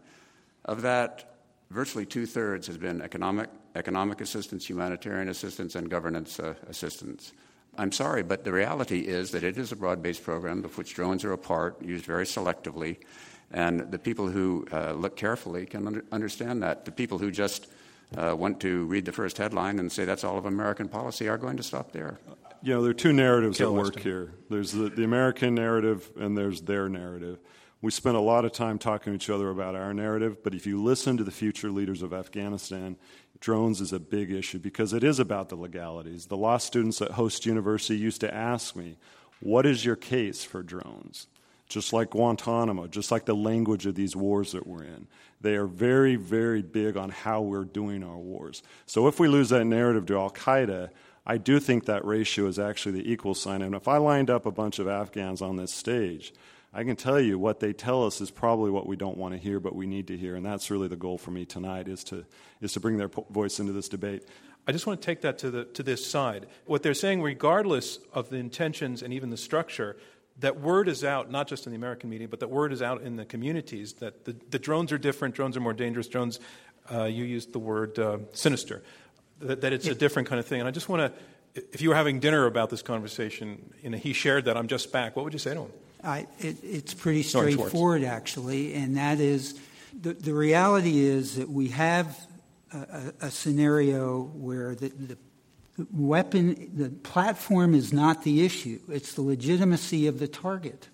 [0.65, 1.37] Of that,
[1.71, 7.33] virtually two thirds has been economic, economic assistance, humanitarian assistance, and governance uh, assistance.
[7.79, 10.95] I'm sorry, but the reality is that it is a broad based program of which
[10.95, 12.99] drones are a part, used very selectively.
[13.51, 16.85] And the people who uh, look carefully can under- understand that.
[16.85, 17.69] The people who just
[18.17, 21.39] uh, want to read the first headline and say that's all of American policy are
[21.39, 22.19] going to stop there.
[22.63, 24.03] You know, there are two narratives Kill at work Weston.
[24.03, 27.39] here there's the, the American narrative, and there's their narrative.
[27.81, 30.67] We spent a lot of time talking to each other about our narrative, but if
[30.67, 32.97] you listen to the future leaders of Afghanistan,
[33.41, 36.27] drones is a big issue because it is about the legalities.
[36.27, 38.99] The law students at Khost University used to ask me,
[39.41, 41.27] What is your case for drones?
[41.73, 45.07] Just like Guantanamo, just like the language of these wars that we're in.
[45.41, 48.63] They are very, very big on how we're doing our wars.
[48.87, 50.91] So if we lose that narrative to Al Qaeda,
[51.27, 53.63] I do think that ratio is actually the equal sign.
[53.63, 56.33] And if I lined up a bunch of Afghans on this stage,
[56.75, 59.39] I can tell you what they tell us is probably what we don't want to
[59.39, 62.03] hear, but we need to hear, and that's really the goal for me tonight is
[62.05, 62.25] to
[62.63, 64.25] is to bring their voice into this debate.
[64.67, 66.47] I just want to take that to the to this side.
[66.65, 69.97] What they're saying, regardless of the intentions and even the structure,
[70.41, 73.03] that word is out, not just in the American media, but that word is out
[73.03, 76.41] in the communities that the, the drones are different, drones are more dangerous, drones.
[76.93, 78.83] Uh, you used the word uh, sinister,
[79.41, 81.21] that, that it's a different kind of thing, and I just want to.
[81.55, 84.91] If you were having dinner about this conversation, you know, he shared that I'm just
[84.91, 85.17] back.
[85.17, 85.73] What would you say to him?
[86.03, 89.61] I, it, it's pretty straightforward, actually, and that is
[90.01, 92.19] the, the reality is that we have
[92.73, 95.19] a, a, scenario where the, the
[95.93, 100.89] weapon, the platform is not the issue, it's the legitimacy of the target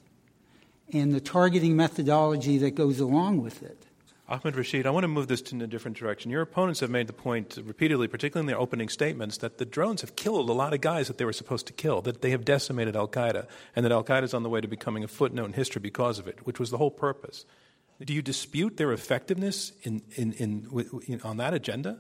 [0.93, 3.85] and the targeting methodology that goes along with it.
[4.31, 6.31] Ahmed Rashid, I want to move this in a different direction.
[6.31, 10.03] Your opponents have made the point repeatedly, particularly in their opening statements, that the drones
[10.03, 12.45] have killed a lot of guys that they were supposed to kill, that they have
[12.45, 15.47] decimated Al Qaeda, and that Al Qaeda is on the way to becoming a footnote
[15.47, 17.47] in history because of it, which was the whole purpose.
[18.05, 21.99] Do you dispute their effectiveness in, in, in, in on that agenda?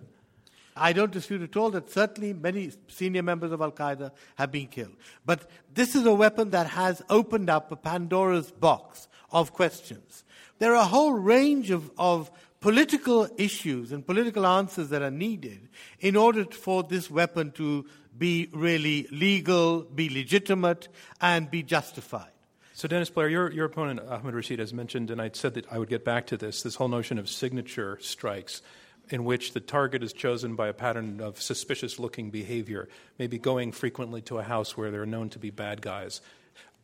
[0.78, 4.66] I don't dispute at all that certainly many senior members of Al Qaeda have been
[4.66, 4.96] killed.
[5.24, 10.24] But this is a weapon that has opened up a Pandora's box of questions.
[10.58, 15.68] There are a whole range of, of political issues and political answers that are needed
[16.00, 17.86] in order for this weapon to
[18.16, 20.88] be really legal, be legitimate,
[21.20, 22.32] and be justified.
[22.78, 25.78] So, Dennis Blair, your, your opponent, Ahmed Rashid, has mentioned, and I said that I
[25.78, 28.62] would get back to this, this whole notion of signature strikes,
[29.10, 33.72] in which the target is chosen by a pattern of suspicious looking behavior, maybe going
[33.72, 36.20] frequently to a house where there are known to be bad guys.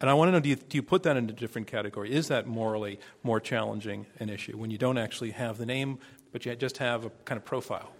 [0.01, 2.13] And I want to know do you, do you put that into a different category?
[2.13, 5.99] Is that morally more challenging an issue when you don't actually have the name,
[6.33, 7.93] but you just have a kind of profile?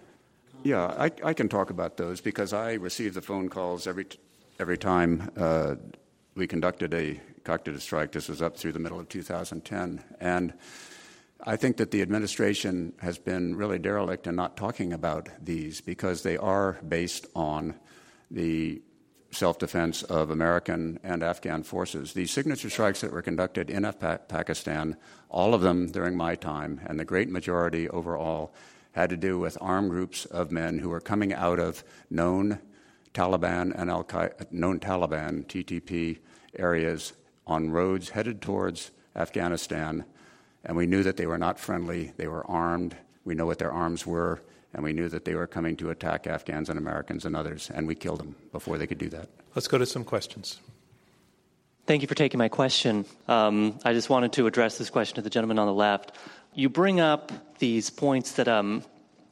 [0.63, 4.07] Yeah, I, I can talk about those because I receive the phone calls every
[4.59, 5.75] every time uh,
[6.35, 8.11] we conducted a a strike.
[8.11, 10.53] This was up through the middle of 2010, and
[11.47, 16.23] I think that the administration has been really derelict in not talking about these because
[16.23, 17.75] they are based on
[18.31, 18.81] the
[19.29, 22.13] self defense of American and Afghan forces.
[22.13, 23.83] These signature strikes that were conducted in
[24.27, 24.97] Pakistan,
[25.29, 28.55] all of them during my time, and the great majority overall,
[28.93, 32.57] had to do with armed groups of men who were coming out of known
[33.13, 34.07] Taliban and Al
[34.49, 36.17] known Taliban, TTP
[36.57, 37.13] areas
[37.45, 40.05] on roads headed towards Afghanistan.
[40.65, 42.95] And we knew that they were not friendly, they were armed.
[43.23, 44.41] We know what their arms were
[44.75, 47.87] and we knew that they were coming to attack Afghans and Americans and others, and
[47.87, 49.29] we killed them before they could do that.
[49.55, 50.59] Let's go to some questions.
[51.87, 53.05] Thank you for taking my question.
[53.29, 56.11] Um, I just wanted to address this question to the gentleman on the left.
[56.53, 58.83] You bring up these points that um,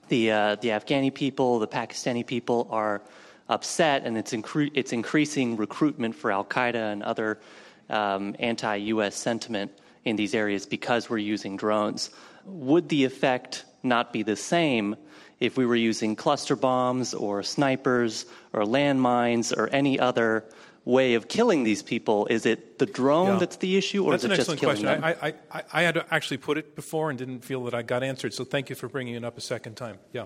[0.08, 3.02] the uh, the Afghani people, the Pakistani people are
[3.50, 7.39] upset, and it's incre- it's increasing recruitment for Al Qaeda and other
[7.89, 9.15] um, anti-U.S.
[9.15, 9.72] sentiment
[10.06, 12.10] in these areas because we're using drones.
[12.46, 14.96] Would the effect not be the same
[15.39, 20.46] if we were using cluster bombs or snipers or landmines or any other
[20.86, 22.28] way of killing these people?
[22.28, 23.39] Is it the drone yeah.
[23.39, 24.86] that's the issue, or that's is it just killing question.
[24.86, 25.04] them?
[25.04, 28.34] I, I, I, had actually put it before and didn't feel that I got answered.
[28.34, 30.00] So thank you for bringing it up a second time.
[30.12, 30.26] Yeah.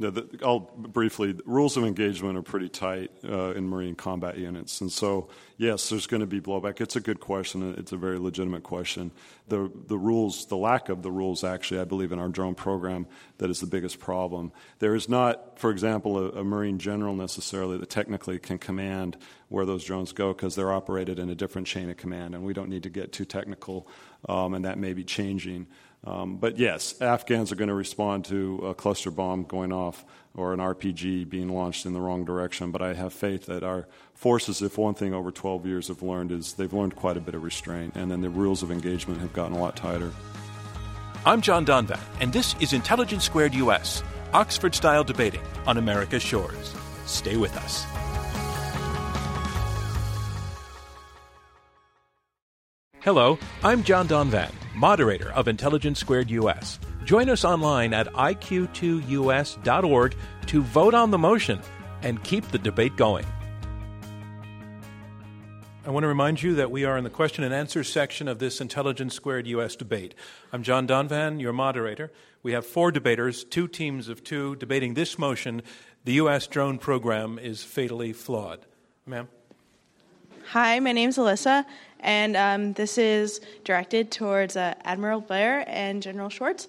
[0.00, 1.38] No, the, I'll briefly.
[1.44, 6.06] Rules of engagement are pretty tight uh, in Marine combat units, and so yes, there's
[6.06, 6.80] going to be blowback.
[6.80, 7.74] It's a good question.
[7.76, 9.10] It's a very legitimate question.
[9.48, 13.08] The the rules, the lack of the rules, actually, I believe in our drone program,
[13.36, 14.52] that is the biggest problem.
[14.78, 19.18] There is not, for example, a, a Marine general necessarily that technically can command
[19.50, 22.54] where those drones go because they're operated in a different chain of command, and we
[22.54, 23.86] don't need to get too technical,
[24.30, 25.66] um, and that may be changing.
[26.02, 30.54] Um, but yes, Afghans are going to respond to a cluster bomb going off or
[30.54, 32.70] an RPG being launched in the wrong direction.
[32.70, 36.32] But I have faith that our forces, if one thing over 12 years have learned,
[36.32, 39.32] is they've learned quite a bit of restraint, and then the rules of engagement have
[39.32, 40.12] gotten a lot tighter.
[41.26, 46.74] I'm John Donvan, and this is Intelligence Squared US, Oxford style debating on America's shores.
[47.04, 47.84] Stay with us.
[53.00, 56.78] Hello, I'm John Donvan, moderator of Intelligence Squared US.
[57.04, 60.14] Join us online at iq2us.org
[60.46, 61.60] to vote on the motion
[62.02, 63.26] and keep the debate going.
[65.86, 68.38] I want to remind you that we are in the question and answer section of
[68.38, 70.14] this Intelligence Squared US debate.
[70.52, 72.12] I'm John Donvan, your moderator.
[72.42, 75.62] We have four debaters, two teams of two, debating this motion
[76.04, 76.46] the U.S.
[76.46, 78.60] drone program is fatally flawed.
[79.04, 79.28] Ma'am?
[80.48, 81.64] Hi, my name is Alyssa,
[82.00, 86.68] and um, this is directed towards uh, Admiral Blair and General Schwartz.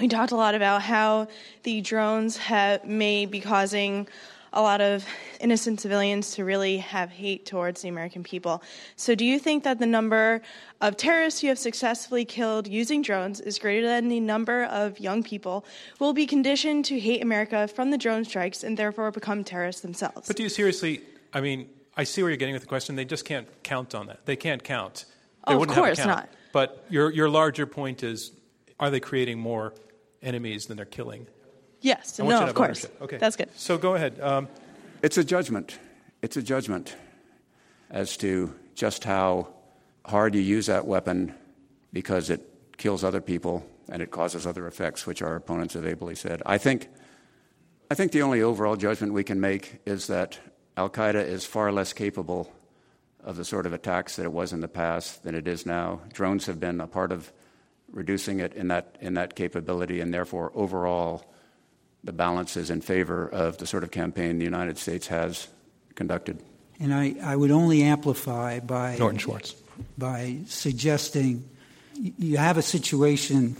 [0.00, 1.28] We talked a lot about how
[1.62, 2.38] the drones
[2.84, 4.08] may be causing
[4.54, 5.04] a lot of
[5.40, 8.62] innocent civilians to really have hate towards the American people.
[8.96, 10.42] So, do you think that the number
[10.80, 15.22] of terrorists you have successfully killed using drones is greater than the number of young
[15.22, 15.64] people
[15.98, 19.82] who will be conditioned to hate America from the drone strikes and therefore become terrorists
[19.82, 20.28] themselves?
[20.28, 22.96] But do you seriously, I mean, I see where you're getting with the question.
[22.96, 24.26] They just can't count on that.
[24.26, 25.04] They can't count.
[25.46, 26.28] They oh, of course not.
[26.52, 28.32] But your, your larger point is
[28.80, 29.74] are they creating more
[30.22, 31.26] enemies than they're killing?
[31.80, 32.18] Yes.
[32.18, 32.84] No, of course.
[32.84, 33.02] Ownership.
[33.02, 33.16] Okay.
[33.18, 33.50] That's good.
[33.56, 34.18] So go ahead.
[34.20, 34.48] Um,
[35.02, 35.78] it's a judgment.
[36.22, 36.96] It's a judgment
[37.90, 39.48] as to just how
[40.06, 41.34] hard you use that weapon
[41.92, 42.40] because it
[42.76, 46.42] kills other people and it causes other effects, which our opponents have ably said.
[46.46, 46.88] I think,
[47.90, 50.38] I think the only overall judgment we can make is that
[50.76, 52.52] Al Qaeda is far less capable
[53.22, 56.00] of the sort of attacks that it was in the past than it is now.
[56.12, 57.32] Drones have been a part of
[57.90, 61.24] reducing it in that, in that capability, and therefore, overall,
[62.02, 65.48] the balance is in favor of the sort of campaign the United States has
[65.94, 66.42] conducted.
[66.80, 69.54] And I, I would only amplify by Norton Schwartz
[69.96, 71.48] by suggesting
[71.96, 73.56] you have a situation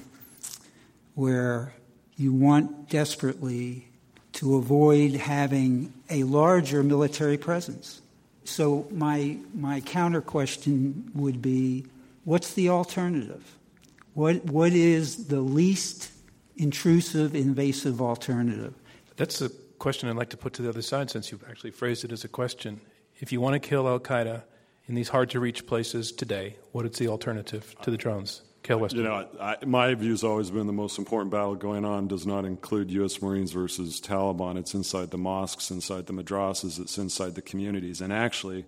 [1.15, 1.73] where
[2.17, 3.89] you want desperately
[4.35, 8.03] to avoid having a larger military presence.
[8.45, 11.87] So, my, my counter question would be
[12.25, 13.57] what's the alternative?
[14.13, 16.11] What, what is the least
[16.57, 18.75] intrusive, invasive alternative?
[19.17, 22.05] That's a question I'd like to put to the other side since you've actually phrased
[22.05, 22.81] it as a question.
[23.17, 24.43] If you want to kill Al Qaeda
[24.87, 28.43] in these hard to reach places today, what is the alternative to the drones?
[28.95, 32.27] You know, I, my view has always been the most important battle going on does
[32.27, 33.21] not include U.S.
[33.21, 34.57] Marines versus Taliban.
[34.57, 38.01] It's inside the mosques, inside the madrasas, it's inside the communities.
[38.01, 38.65] And actually,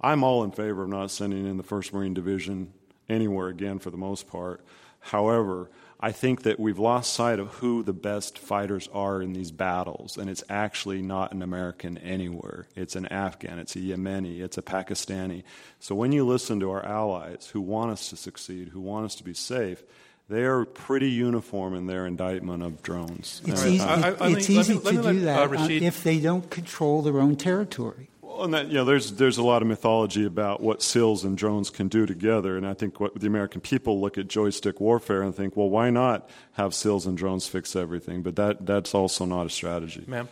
[0.00, 2.72] I'm all in favor of not sending in the 1st Marine Division
[3.08, 4.64] anywhere again for the most part.
[5.00, 5.70] However,
[6.02, 10.16] I think that we've lost sight of who the best fighters are in these battles,
[10.16, 12.66] and it's actually not an American anywhere.
[12.74, 15.42] It's an Afghan, it's a Yemeni, it's a Pakistani.
[15.78, 19.14] So when you listen to our allies who want us to succeed, who want us
[19.16, 19.82] to be safe,
[20.30, 23.42] they are pretty uniform in their indictment of drones.
[23.44, 27.20] It's easy, I, I, it's easy to do that uh, if they don't control their
[27.20, 28.08] own territory.
[28.30, 31.36] Well, and that, you know, there's there's a lot of mythology about what SEALs and
[31.36, 35.22] drones can do together, and I think what the American people look at joystick warfare
[35.22, 38.22] and think, well, why not have SEALs and drones fix everything?
[38.22, 40.28] But that that's also not a strategy, ma'am.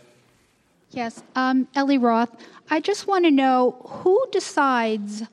[0.91, 2.35] Yes, um, Ellie Roth.
[2.69, 5.23] I just want to know who decides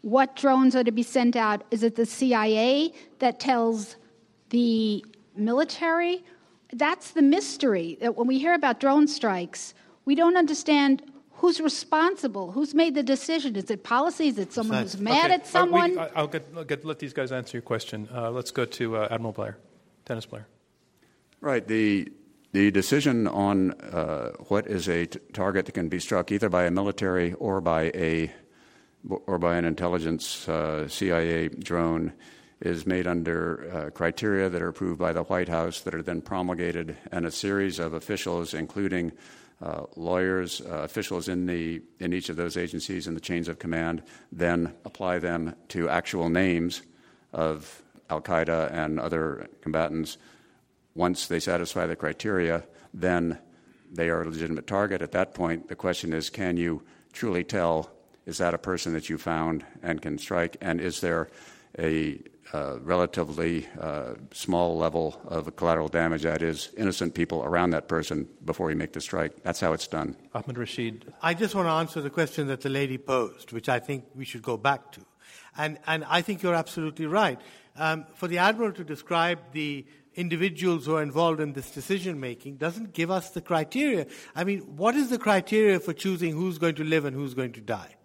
[0.00, 1.64] what drones are to be sent out.
[1.70, 3.96] Is it the CIA that tells
[4.48, 5.04] the
[5.36, 6.24] military?
[6.72, 7.98] That's the mystery.
[8.00, 9.74] That when we hear about drone strikes,
[10.06, 11.02] we don't understand
[11.36, 12.52] who's responsible?
[12.52, 13.56] Who's made the decision?
[13.56, 14.28] Is it policy?
[14.28, 15.34] Is it someone who's mad okay.
[15.34, 15.98] at someone?
[15.98, 18.08] Uh, we, I'll, get, I'll get, let these guys answer your question.
[18.12, 19.58] Uh, let's go to uh, Admiral Blair,
[20.04, 20.46] Dennis Blair.
[21.40, 21.66] Right.
[21.66, 22.10] The
[22.52, 26.64] the decision on uh, what is a t- target that can be struck either by
[26.64, 28.32] a military or by a
[29.26, 32.12] or by an intelligence uh, CIA drone
[32.60, 36.22] is made under uh, criteria that are approved by the White House that are then
[36.22, 39.12] promulgated, and a series of officials, including
[39.62, 43.58] uh, lawyers, uh, officials in the in each of those agencies in the chains of
[43.58, 46.82] command, then apply them to actual names
[47.32, 50.18] of Al Qaeda and other combatants.
[50.94, 53.38] Once they satisfy the criteria, then
[53.92, 55.02] they are a legitimate target.
[55.02, 56.82] At that point, the question is, can you
[57.12, 57.90] truly tell
[58.26, 61.28] is that a person that you found and can strike, and is there
[61.78, 62.20] a
[62.52, 68.28] uh, relatively uh, small level of collateral damage, that is, innocent people around that person
[68.44, 69.42] before you make the strike.
[69.42, 70.16] That's how it's done.
[70.34, 71.12] Ahmed Rashid.
[71.22, 74.24] I just want to answer the question that the lady posed, which I think we
[74.24, 75.00] should go back to.
[75.56, 77.40] And, and I think you're absolutely right.
[77.76, 79.84] Um, for the Admiral to describe the
[80.14, 84.06] individuals who are involved in this decision making doesn't give us the criteria.
[84.34, 87.52] I mean, what is the criteria for choosing who's going to live and who's going
[87.52, 87.95] to die?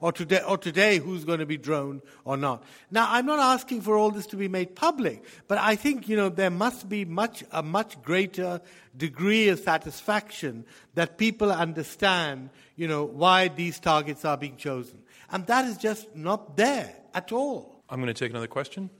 [0.00, 2.62] Or today, or today who's going to be droned or not.
[2.90, 6.16] Now, I'm not asking for all this to be made public, but I think, you
[6.16, 8.60] know, there must be much, a much greater
[8.96, 15.02] degree of satisfaction that people understand, you know, why these targets are being chosen.
[15.30, 17.82] And that is just not there at all.
[17.88, 18.90] I'm going to take another question.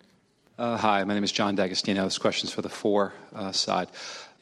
[0.58, 2.04] Uh, hi, my name is John D'Agostino.
[2.04, 3.88] This question's for the four uh, side.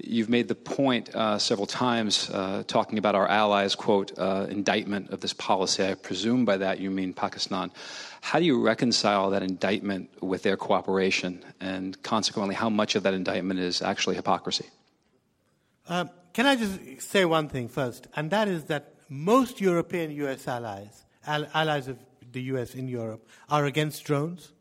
[0.01, 5.11] You've made the point uh, several times uh, talking about our allies' quote uh, indictment
[5.11, 5.85] of this policy.
[5.85, 7.73] I presume by that you mean Pakistan.
[8.21, 13.15] How do you reconcile that indictment with their cooperation, and consequently, how much of that
[13.15, 14.67] indictment is actually hypocrisy?
[15.89, 20.47] Um, can I just say one thing first, and that is that most European U.S.
[20.47, 21.99] allies, allies of
[22.31, 22.75] the U.S.
[22.75, 24.53] in Europe, are against drones.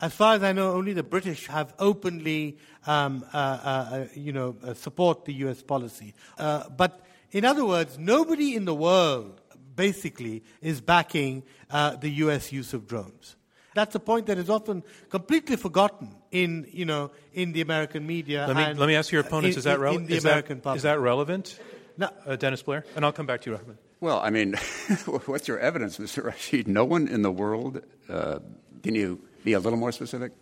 [0.00, 4.32] As far as I know, only the British have openly, um, uh, uh, uh you
[4.32, 5.62] know, uh, support the U.S.
[5.62, 6.12] policy.
[6.38, 7.00] Uh, but
[7.32, 9.40] in other words, nobody in the world
[9.74, 12.52] basically is backing uh, the U.S.
[12.52, 13.36] use of drones.
[13.74, 18.46] That's a point that is often completely forgotten in, you know, in the American media.
[18.48, 20.10] Let me, let me ask your opponents: in, Is that relevant?
[20.10, 20.76] In the American that, public.
[20.76, 21.58] Is that relevant,
[21.96, 22.36] no.
[22.36, 22.84] Dennis Blair?
[22.96, 23.78] And I'll come back to you, Rahman.
[24.00, 24.54] Well, I mean,
[25.26, 26.22] what's your evidence, Mr.
[26.24, 26.68] Rashid?
[26.68, 27.82] No one in the world.
[28.08, 30.32] can you be a little more specific?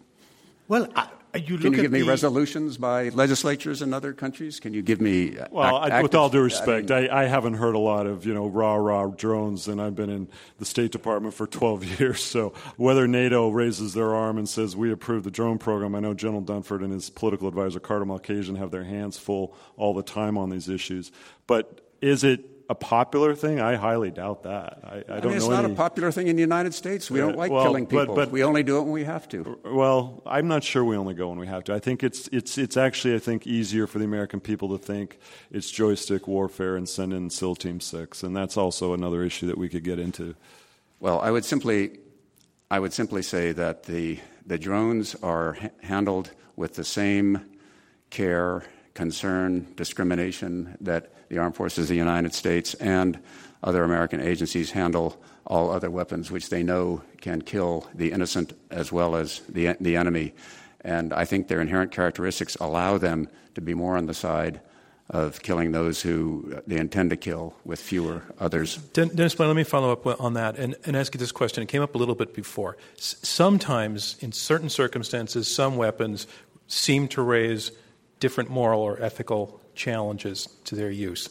[0.66, 2.08] Well, I, you Can you give me the...
[2.08, 4.60] resolutions by legislatures in other countries?
[4.60, 7.22] Can you give me uh, well, ac- I, with all due respect, I, mean, I,
[7.22, 10.28] I, haven't heard a lot of you know rah rah drones, and I've been in
[10.58, 12.24] the State Department for 12 years.
[12.24, 16.14] So whether NATO raises their arm and says we approve the drone program, I know
[16.14, 20.38] General Dunford and his political advisor Carter Malkasian have their hands full all the time
[20.38, 21.12] on these issues.
[21.46, 23.60] But is it a popular thing?
[23.60, 24.80] I highly doubt that.
[24.84, 25.50] I, I don't I mean, it's know.
[25.50, 25.74] not any...
[25.74, 27.10] a popular thing in the United States.
[27.10, 28.06] We don't uh, like well, killing people.
[28.06, 29.58] But, but, we only do it when we have to.
[29.64, 31.74] Well, I'm not sure we only go when we have to.
[31.74, 35.18] I think it's it's it's actually I think easier for the American people to think
[35.50, 39.58] it's joystick warfare and send in SEAL Team Six, and that's also another issue that
[39.58, 40.34] we could get into.
[41.00, 41.98] Well, I would simply
[42.70, 47.44] I would simply say that the the drones are ha- handled with the same
[48.10, 53.18] care concern, discrimination that the armed forces of the United States and
[53.62, 58.92] other American agencies handle all other weapons which they know can kill the innocent as
[58.92, 60.32] well as the, the enemy.
[60.82, 64.60] And I think their inherent characteristics allow them to be more on the side
[65.10, 68.76] of killing those who they intend to kill with fewer others.
[68.76, 71.62] Dennis Blair, let me follow up on that and, and, ask you this question.
[71.62, 72.78] It came up a little bit before.
[72.96, 76.26] S- sometimes, in certain circumstances, some weapons
[76.68, 77.70] seem to raise
[78.24, 81.28] different moral or ethical challenges to their use.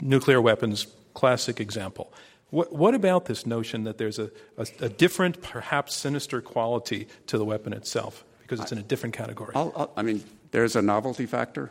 [0.00, 2.12] Nuclear weapons, classic example.
[2.50, 4.28] What, what about this notion that there's a,
[4.58, 9.14] a, a, different, perhaps sinister quality to the weapon itself because it's in a different
[9.14, 9.52] category?
[9.54, 11.70] I'll, I'll, i mean, there's a novelty factor.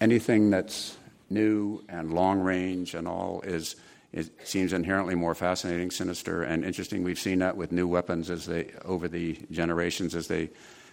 [0.00, 0.96] Anything that's
[1.28, 3.74] new and long range and all is
[4.12, 7.02] it seems inherently more fascinating, sinister, and interesting.
[7.02, 10.50] We've seen that with new weapons as they over the generations as they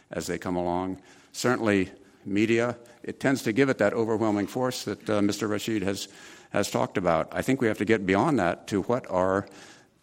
[0.10, 1.00] as they come along.
[1.34, 1.92] Certainly,
[2.26, 5.50] media it tends to give it that overwhelming force that uh, Mr.
[5.50, 6.08] Rashid has
[6.52, 7.28] has talked about.
[7.32, 9.48] I think we have to get beyond that to what are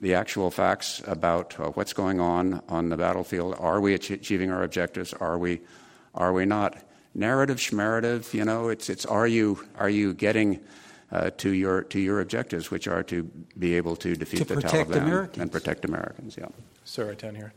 [0.00, 3.56] the actual facts about uh, what's going on on the battlefield.
[3.58, 5.12] Are we achieving our objectives?
[5.14, 5.60] Are we
[6.14, 6.82] are we not?
[7.14, 10.60] Narrative, schmerative, you know, it's it's are you are you getting
[11.10, 13.22] uh, to your to your objectives, which are to
[13.58, 15.42] be able to defeat to the Taliban Americans.
[15.42, 16.36] and protect Americans.
[16.36, 16.48] Yeah.
[16.84, 17.52] Sir, right down here.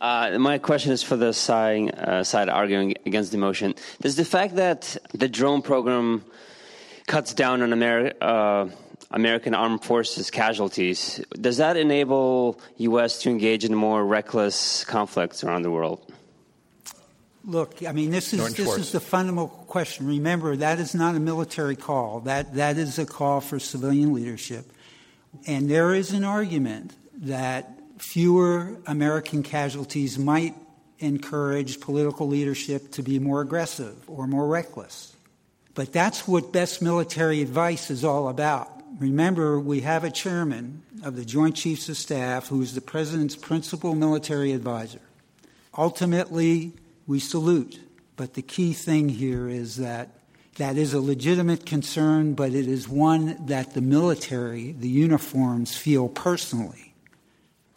[0.00, 3.74] Uh, my question is for the side, uh, side arguing against the motion.
[4.00, 6.24] Does the fact that the drone program
[7.06, 8.68] cuts down on Ameri- uh,
[9.10, 13.20] American armed forces casualties, does that enable U.S.
[13.22, 16.12] to engage in more reckless conflicts around the world?
[17.44, 18.82] Look, I mean, this is Norton this Schwartz.
[18.82, 20.06] is the fundamental question.
[20.06, 22.20] Remember, that is not a military call.
[22.20, 24.70] That that is a call for civilian leadership,
[25.46, 30.54] and there is an argument that fewer American casualties might
[30.98, 35.14] encourage political leadership to be more aggressive or more reckless.
[35.74, 38.70] But that's what best military advice is all about.
[38.98, 43.36] Remember, we have a chairman of the Joint Chiefs of Staff who is the president's
[43.36, 45.00] principal military advisor.
[45.76, 46.72] Ultimately,
[47.06, 47.78] we salute.
[48.16, 50.08] But the key thing here is that
[50.56, 56.08] that is a legitimate concern, but it is one that the military, the uniforms, feel
[56.08, 56.87] personally.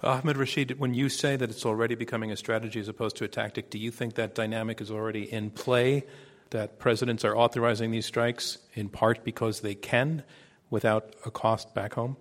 [0.03, 3.27] Ahmed Rashid, when you say that it's already becoming a strategy as opposed to a
[3.27, 6.05] tactic, do you think that dynamic is already in play?
[6.49, 10.23] That presidents are authorizing these strikes in part because they can
[10.69, 12.17] without a cost back home?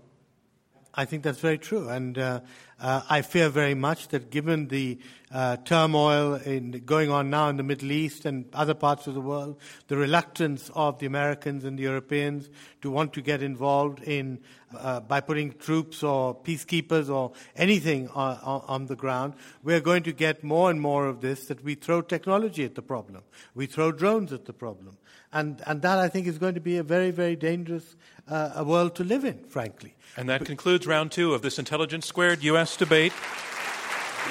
[0.94, 1.88] I think that's very true.
[1.88, 2.40] And uh,
[2.80, 4.98] uh, I fear very much that given the
[5.30, 9.20] uh, turmoil in, going on now in the Middle East and other parts of the
[9.20, 12.48] world, the reluctance of the Americans and the Europeans
[12.82, 14.40] to want to get involved in
[14.76, 20.12] uh, by putting troops or peacekeepers or anything on, on, the ground, we're going to
[20.12, 23.22] get more and more of this that we throw technology at the problem.
[23.54, 24.96] We throw drones at the problem.
[25.32, 27.96] And, and that, I think, is going to be a very, very dangerous
[28.28, 29.94] uh, a world to live in, frankly.
[30.16, 32.69] And that concludes round two of this Intelligence Squared U.S.
[32.76, 33.12] debate,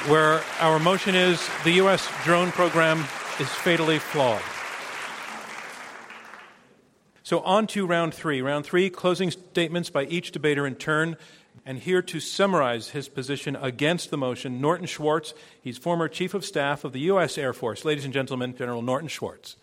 [0.07, 2.07] where our motion is the U.S.
[2.23, 2.99] drone program
[3.39, 4.41] is fatally flawed.
[7.23, 8.41] So, on to round three.
[8.41, 11.15] Round three, closing statements by each debater in turn.
[11.65, 15.35] And here to summarize his position against the motion, Norton Schwartz.
[15.61, 17.37] He's former Chief of Staff of the U.S.
[17.37, 17.85] Air Force.
[17.85, 19.57] Ladies and gentlemen, General Norton Schwartz.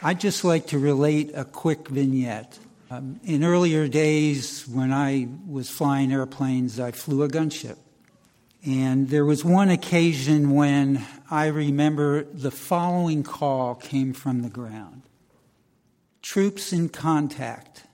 [0.00, 2.56] I'd just like to relate a quick vignette.
[2.90, 7.76] Um, in earlier days, when I was flying airplanes, I flew a gunship.
[8.64, 15.02] And there was one occasion when I remember the following call came from the ground
[16.22, 17.84] Troops in contact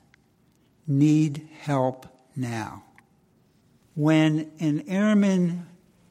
[0.86, 2.84] need help now.
[3.94, 5.66] When an airman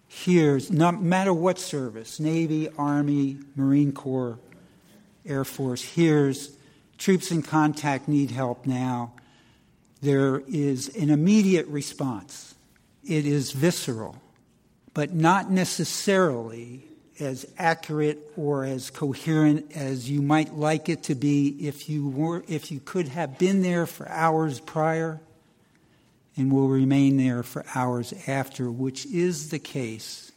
[0.08, 4.40] hears, no matter what service, Navy, Army, Marine Corps,
[5.26, 6.56] Air Force hears
[7.04, 9.12] troops in contact need help now,
[10.02, 12.56] there is an immediate response.
[13.06, 14.16] It is visceral,
[14.94, 16.86] but not necessarily
[17.20, 22.42] as accurate or as coherent as you might like it to be if you were
[22.48, 25.20] if you could have been there for hours prior
[26.38, 30.32] and will remain there for hours after, which is the case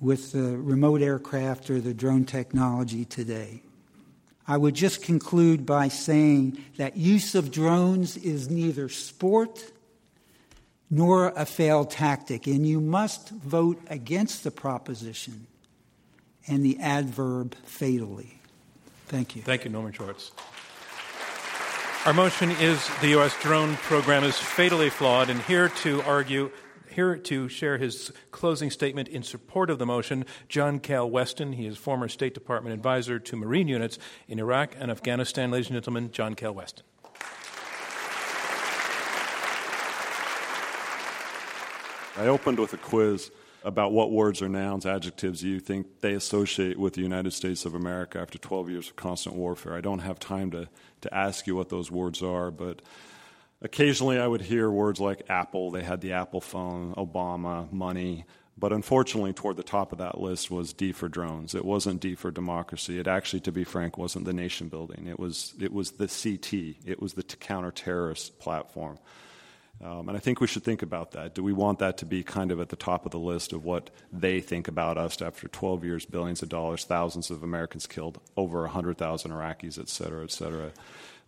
[0.00, 3.62] with the remote aircraft or the drone technology today.
[4.48, 9.62] I would just conclude by saying that use of drones is neither sport
[10.90, 15.46] nor a failed tactic, and you must vote against the proposition
[16.46, 18.40] and the adverb fatally.
[19.06, 19.42] Thank you.
[19.42, 20.32] Thank you, Norton Schwartz.
[22.06, 23.36] Our motion is the U.S.
[23.42, 26.50] drone program is fatally flawed, and here to argue,
[26.90, 31.52] here to share his closing statement in support of the motion, John Kael Weston.
[31.52, 35.50] He is former State Department advisor to Marine units in Iraq and Afghanistan.
[35.50, 36.84] Ladies and gentlemen, John Kael Weston.
[42.16, 43.30] I opened with a quiz
[43.64, 47.74] about what words or nouns, adjectives you think they associate with the United States of
[47.74, 49.74] America after 12 years of constant warfare.
[49.74, 50.68] I don't have time to,
[51.02, 52.82] to ask you what those words are, but
[53.62, 55.70] occasionally I would hear words like Apple.
[55.70, 58.24] They had the Apple phone, Obama, money.
[58.56, 61.54] But unfortunately, toward the top of that list was D for drones.
[61.54, 62.98] It wasn't D for democracy.
[62.98, 65.06] It actually, to be frank, wasn't the nation building.
[65.06, 68.98] It was, it was the CT, it was the counter terrorist platform.
[69.80, 71.36] Um, and I think we should think about that.
[71.36, 73.64] Do we want that to be kind of at the top of the list of
[73.64, 78.20] what they think about us after 12 years, billions of dollars, thousands of Americans killed,
[78.36, 80.72] over 100,000 Iraqis, et cetera, et cetera?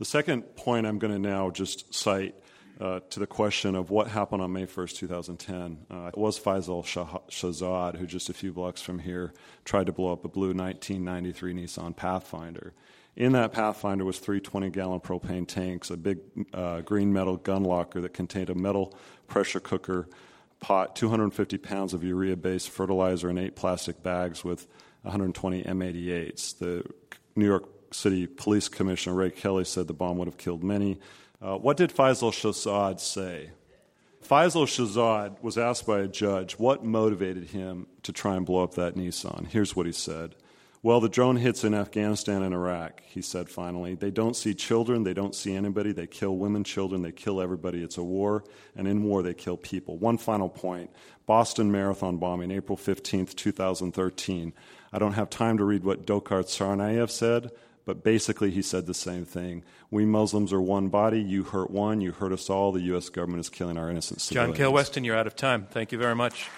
[0.01, 2.35] The second point I'm going to now just cite
[2.81, 5.79] uh, to the question of what happened on May 1st, 2010.
[5.91, 6.83] Uh, it was Faisal
[7.29, 9.35] Shahzad, who just a few blocks from here
[9.67, 12.73] tried to blow up a blue 1993 Nissan Pathfinder.
[13.15, 16.21] In that Pathfinder was three 20 gallon propane tanks, a big
[16.55, 18.97] uh, green metal gun locker that contained a metal
[19.29, 20.09] pressure cooker,
[20.61, 24.67] pot, 250 pounds of urea based fertilizer, and eight plastic bags with
[25.03, 26.59] 120 M88s.
[26.59, 26.87] The
[27.37, 30.99] New York City Police Commissioner Ray Kelly said the bomb would have killed many.
[31.43, 33.51] Uh, what did Faisal Shahzad say?
[34.27, 38.75] Faisal Shahzad was asked by a judge what motivated him to try and blow up
[38.75, 39.47] that Nissan.
[39.49, 40.35] Here's what he said
[40.83, 43.97] well, the drone hits in Afghanistan and Iraq, he said finally.
[43.97, 47.83] They don't see children, they don't see anybody, they kill women, children, they kill everybody.
[47.83, 49.99] It's a war, and in war, they kill people.
[49.99, 50.91] One final point
[51.27, 54.55] Boston Marathon bombing, April 15th, 2013.
[54.91, 57.51] I don't have time to read what Dzhokhar Tsarnaev said,
[57.85, 59.65] but basically he said the same thing.
[59.91, 61.21] We Muslims are one body.
[61.21, 62.73] You hurt one, you hurt us all.
[62.73, 63.09] The U.S.
[63.09, 64.59] government is killing our innocent civilians.
[64.59, 65.67] John Kael Weston, you're out of time.
[65.71, 66.49] Thank you very much.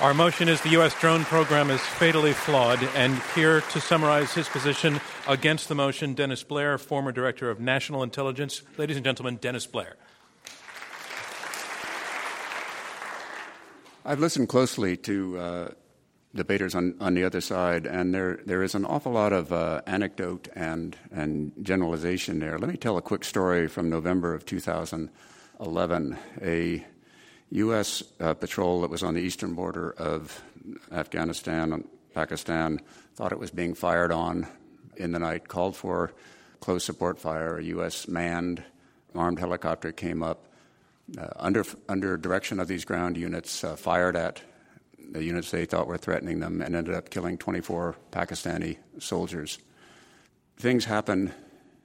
[0.00, 0.94] Our motion is the U.S.
[1.00, 2.80] drone program is fatally flawed.
[2.94, 8.04] And here to summarize his position against the motion, Dennis Blair, former director of national
[8.04, 8.62] intelligence.
[8.76, 9.96] Ladies and gentlemen, Dennis Blair.
[14.04, 15.68] I've listened closely to uh,
[16.38, 19.82] debaters on, on the other side, and there, there is an awful lot of uh,
[19.86, 22.58] anecdote and, and generalization there.
[22.58, 26.18] Let me tell a quick story from November of 2011.
[26.40, 26.86] A
[27.50, 28.02] U.S.
[28.20, 30.42] Uh, patrol that was on the eastern border of
[30.92, 32.80] Afghanistan and Pakistan
[33.14, 34.46] thought it was being fired on
[34.96, 36.12] in the night, called for
[36.60, 37.58] close support fire.
[37.58, 38.08] A U.S.
[38.08, 38.62] manned
[39.14, 40.46] armed helicopter came up
[41.16, 44.42] uh, under, under direction of these ground units, uh, fired at
[45.10, 49.58] the units they thought were threatening them, and ended up killing 24 Pakistani soldiers.
[50.56, 51.32] Things happen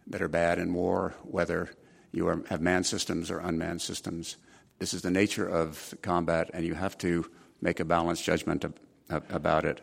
[0.07, 1.69] that are bad in war, whether
[2.11, 4.38] you are, have manned systems or unmanned systems.
[4.80, 7.30] This is the nature of combat, and you have to
[7.61, 8.65] make a balanced judgment
[9.09, 9.82] about it.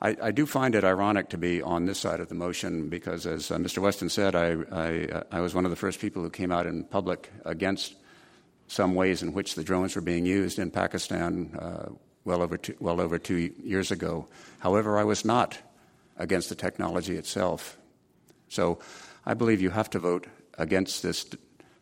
[0.00, 3.26] I, I, do find it ironic to be on this side of the motion because,
[3.26, 3.78] as uh, Mr.
[3.78, 6.84] Weston said, I, I, I, was one of the first people who came out in
[6.84, 7.94] public against
[8.68, 11.88] some ways in which the drones were being used in Pakistan uh,
[12.26, 14.26] well, over two, well over two years ago.
[14.58, 15.58] However, I was not
[16.18, 17.78] against the technology itself.
[18.48, 18.80] So
[19.24, 20.26] I believe you have to vote
[20.58, 21.26] against this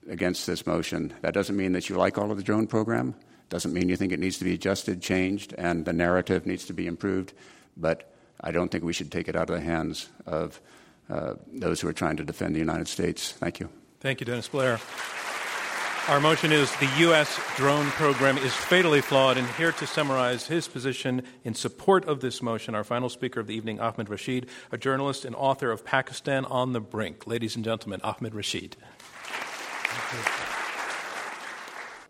[0.09, 1.15] against this motion.
[1.23, 3.15] That doesn't mean that you like all of the drone program.
[3.49, 6.75] Doesn't mean you think it needs to be adjusted, changed, and the narrative needs to
[6.75, 7.33] be improved.
[7.77, 10.61] But I don't think we should take it out of the hands of
[11.09, 13.33] uh, those who are trying to defend the United States.
[13.33, 13.71] Thank you.
[14.01, 14.79] Thank you, Dennis Blair.
[16.07, 17.41] Our motion is the U.S.
[17.57, 19.39] drone program is fatally flawed.
[19.39, 23.47] And here to summarize his position in support of this motion, our final speaker of
[23.47, 27.27] the evening, Ahmed Rashid, a journalist and author of Pakistan on the Brink.
[27.27, 28.77] Ladies and gentlemen, Ahmed Rashid.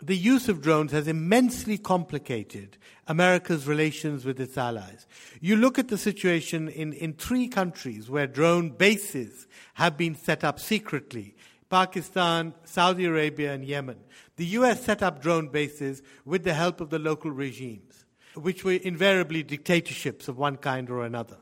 [0.03, 2.77] The use of drones has immensely complicated
[3.07, 5.07] America's relations with its allies.
[5.41, 10.43] You look at the situation in, in three countries where drone bases have been set
[10.43, 11.37] up secretly
[11.75, 13.99] Pakistan, Saudi Arabia, and Yemen.
[14.37, 18.05] The US set up drone bases with the help of the local regimes,
[18.37, 21.39] which were invariably dictatorships of one kind or another.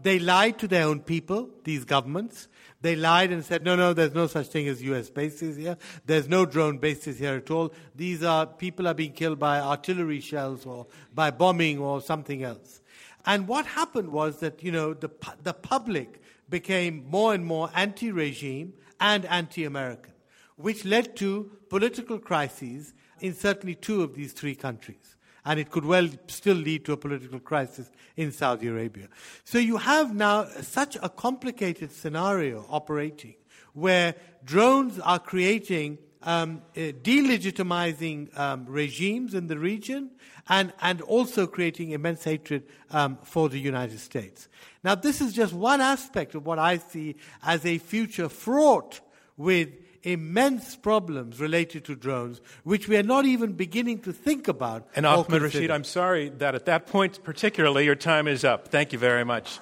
[0.00, 2.48] They lied to their own people, these governments.
[2.80, 5.76] They lied and said, no, no, there's no such thing as US bases here.
[6.04, 7.72] There's no drone bases here at all.
[7.94, 12.80] These are, people are being killed by artillery shells or by bombing or something else.
[13.24, 15.10] And what happened was that, you know, the,
[15.44, 20.12] the public became more and more anti-regime and anti-American,
[20.56, 25.16] which led to political crises in certainly two of these three countries
[25.46, 29.08] and it could well still lead to a political crisis in Saudi Arabia.
[29.44, 33.36] So you have now such a complicated scenario operating
[33.72, 40.10] where drones are creating um, uh, delegitimizing um, regimes in the region
[40.48, 44.48] and, and also creating immense hatred um, for the United States.
[44.84, 49.00] Now, this is just one aspect of what I see as a future fraught
[49.36, 49.70] with
[50.02, 54.86] immense problems related to drones, which we are not even beginning to think about.
[54.94, 58.68] And Ahmed Rashid, I'm sorry that at that point, particularly, your time is up.
[58.68, 59.58] Thank you very much.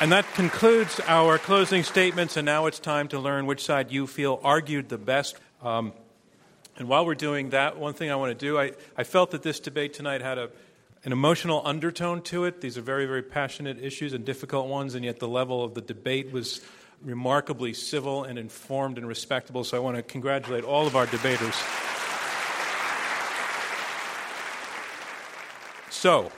[0.00, 4.08] And that concludes our closing statements, and now it's time to learn which side you
[4.08, 5.36] feel argued the best.
[5.62, 5.92] Um,
[6.76, 9.44] and while we're doing that, one thing I want to do, I, I felt that
[9.44, 10.50] this debate tonight had a,
[11.04, 12.60] an emotional undertone to it.
[12.60, 15.80] These are very, very passionate issues and difficult ones, and yet the level of the
[15.80, 16.60] debate was
[17.00, 19.62] remarkably civil and informed and respectable.
[19.62, 21.54] So I want to congratulate all of our debaters.
[25.90, 26.32] So,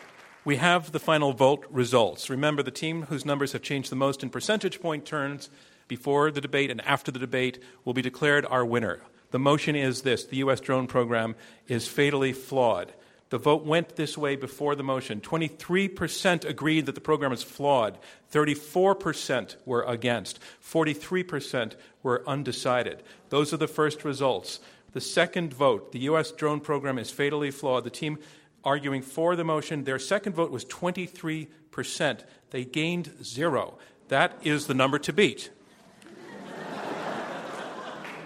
[0.46, 2.30] we have the final vote results.
[2.30, 5.50] Remember, the team whose numbers have changed the most in percentage point terms
[5.88, 9.00] before the debate and after the debate will be declared our winner.
[9.32, 10.60] The motion is this the U.S.
[10.60, 11.34] drone program
[11.66, 12.94] is fatally flawed.
[13.30, 15.20] The vote went this way before the motion.
[15.20, 17.98] 23% agreed that the program is flawed.
[18.32, 20.38] 34% were against.
[20.64, 21.74] 43%
[22.04, 23.02] were undecided.
[23.30, 24.60] Those are the first results.
[24.92, 26.30] The second vote, the U.S.
[26.30, 27.82] drone program is fatally flawed.
[27.82, 28.18] The team
[28.66, 32.20] arguing for the motion, their second vote was 23%.
[32.50, 33.78] They gained zero.
[34.08, 35.50] That is the number to beat.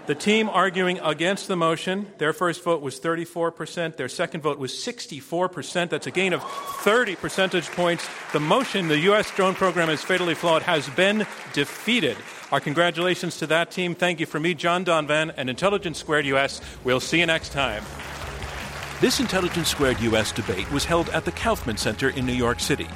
[0.06, 4.72] The team arguing against the motion, their first vote was 34%, their second vote was
[4.72, 5.88] 64%.
[5.88, 8.08] That's a gain of 30 percentage points.
[8.32, 9.30] The motion, the U.S.
[9.36, 12.16] drone program is fatally flawed, has been defeated.
[12.50, 13.94] Our congratulations to that team.
[13.94, 16.60] Thank you from me, John Donvan, and Intelligence Squared US.
[16.82, 17.84] We'll see you next time.
[19.00, 22.86] This Intelligence Squared US debate was held at the Kaufman Center in New York City.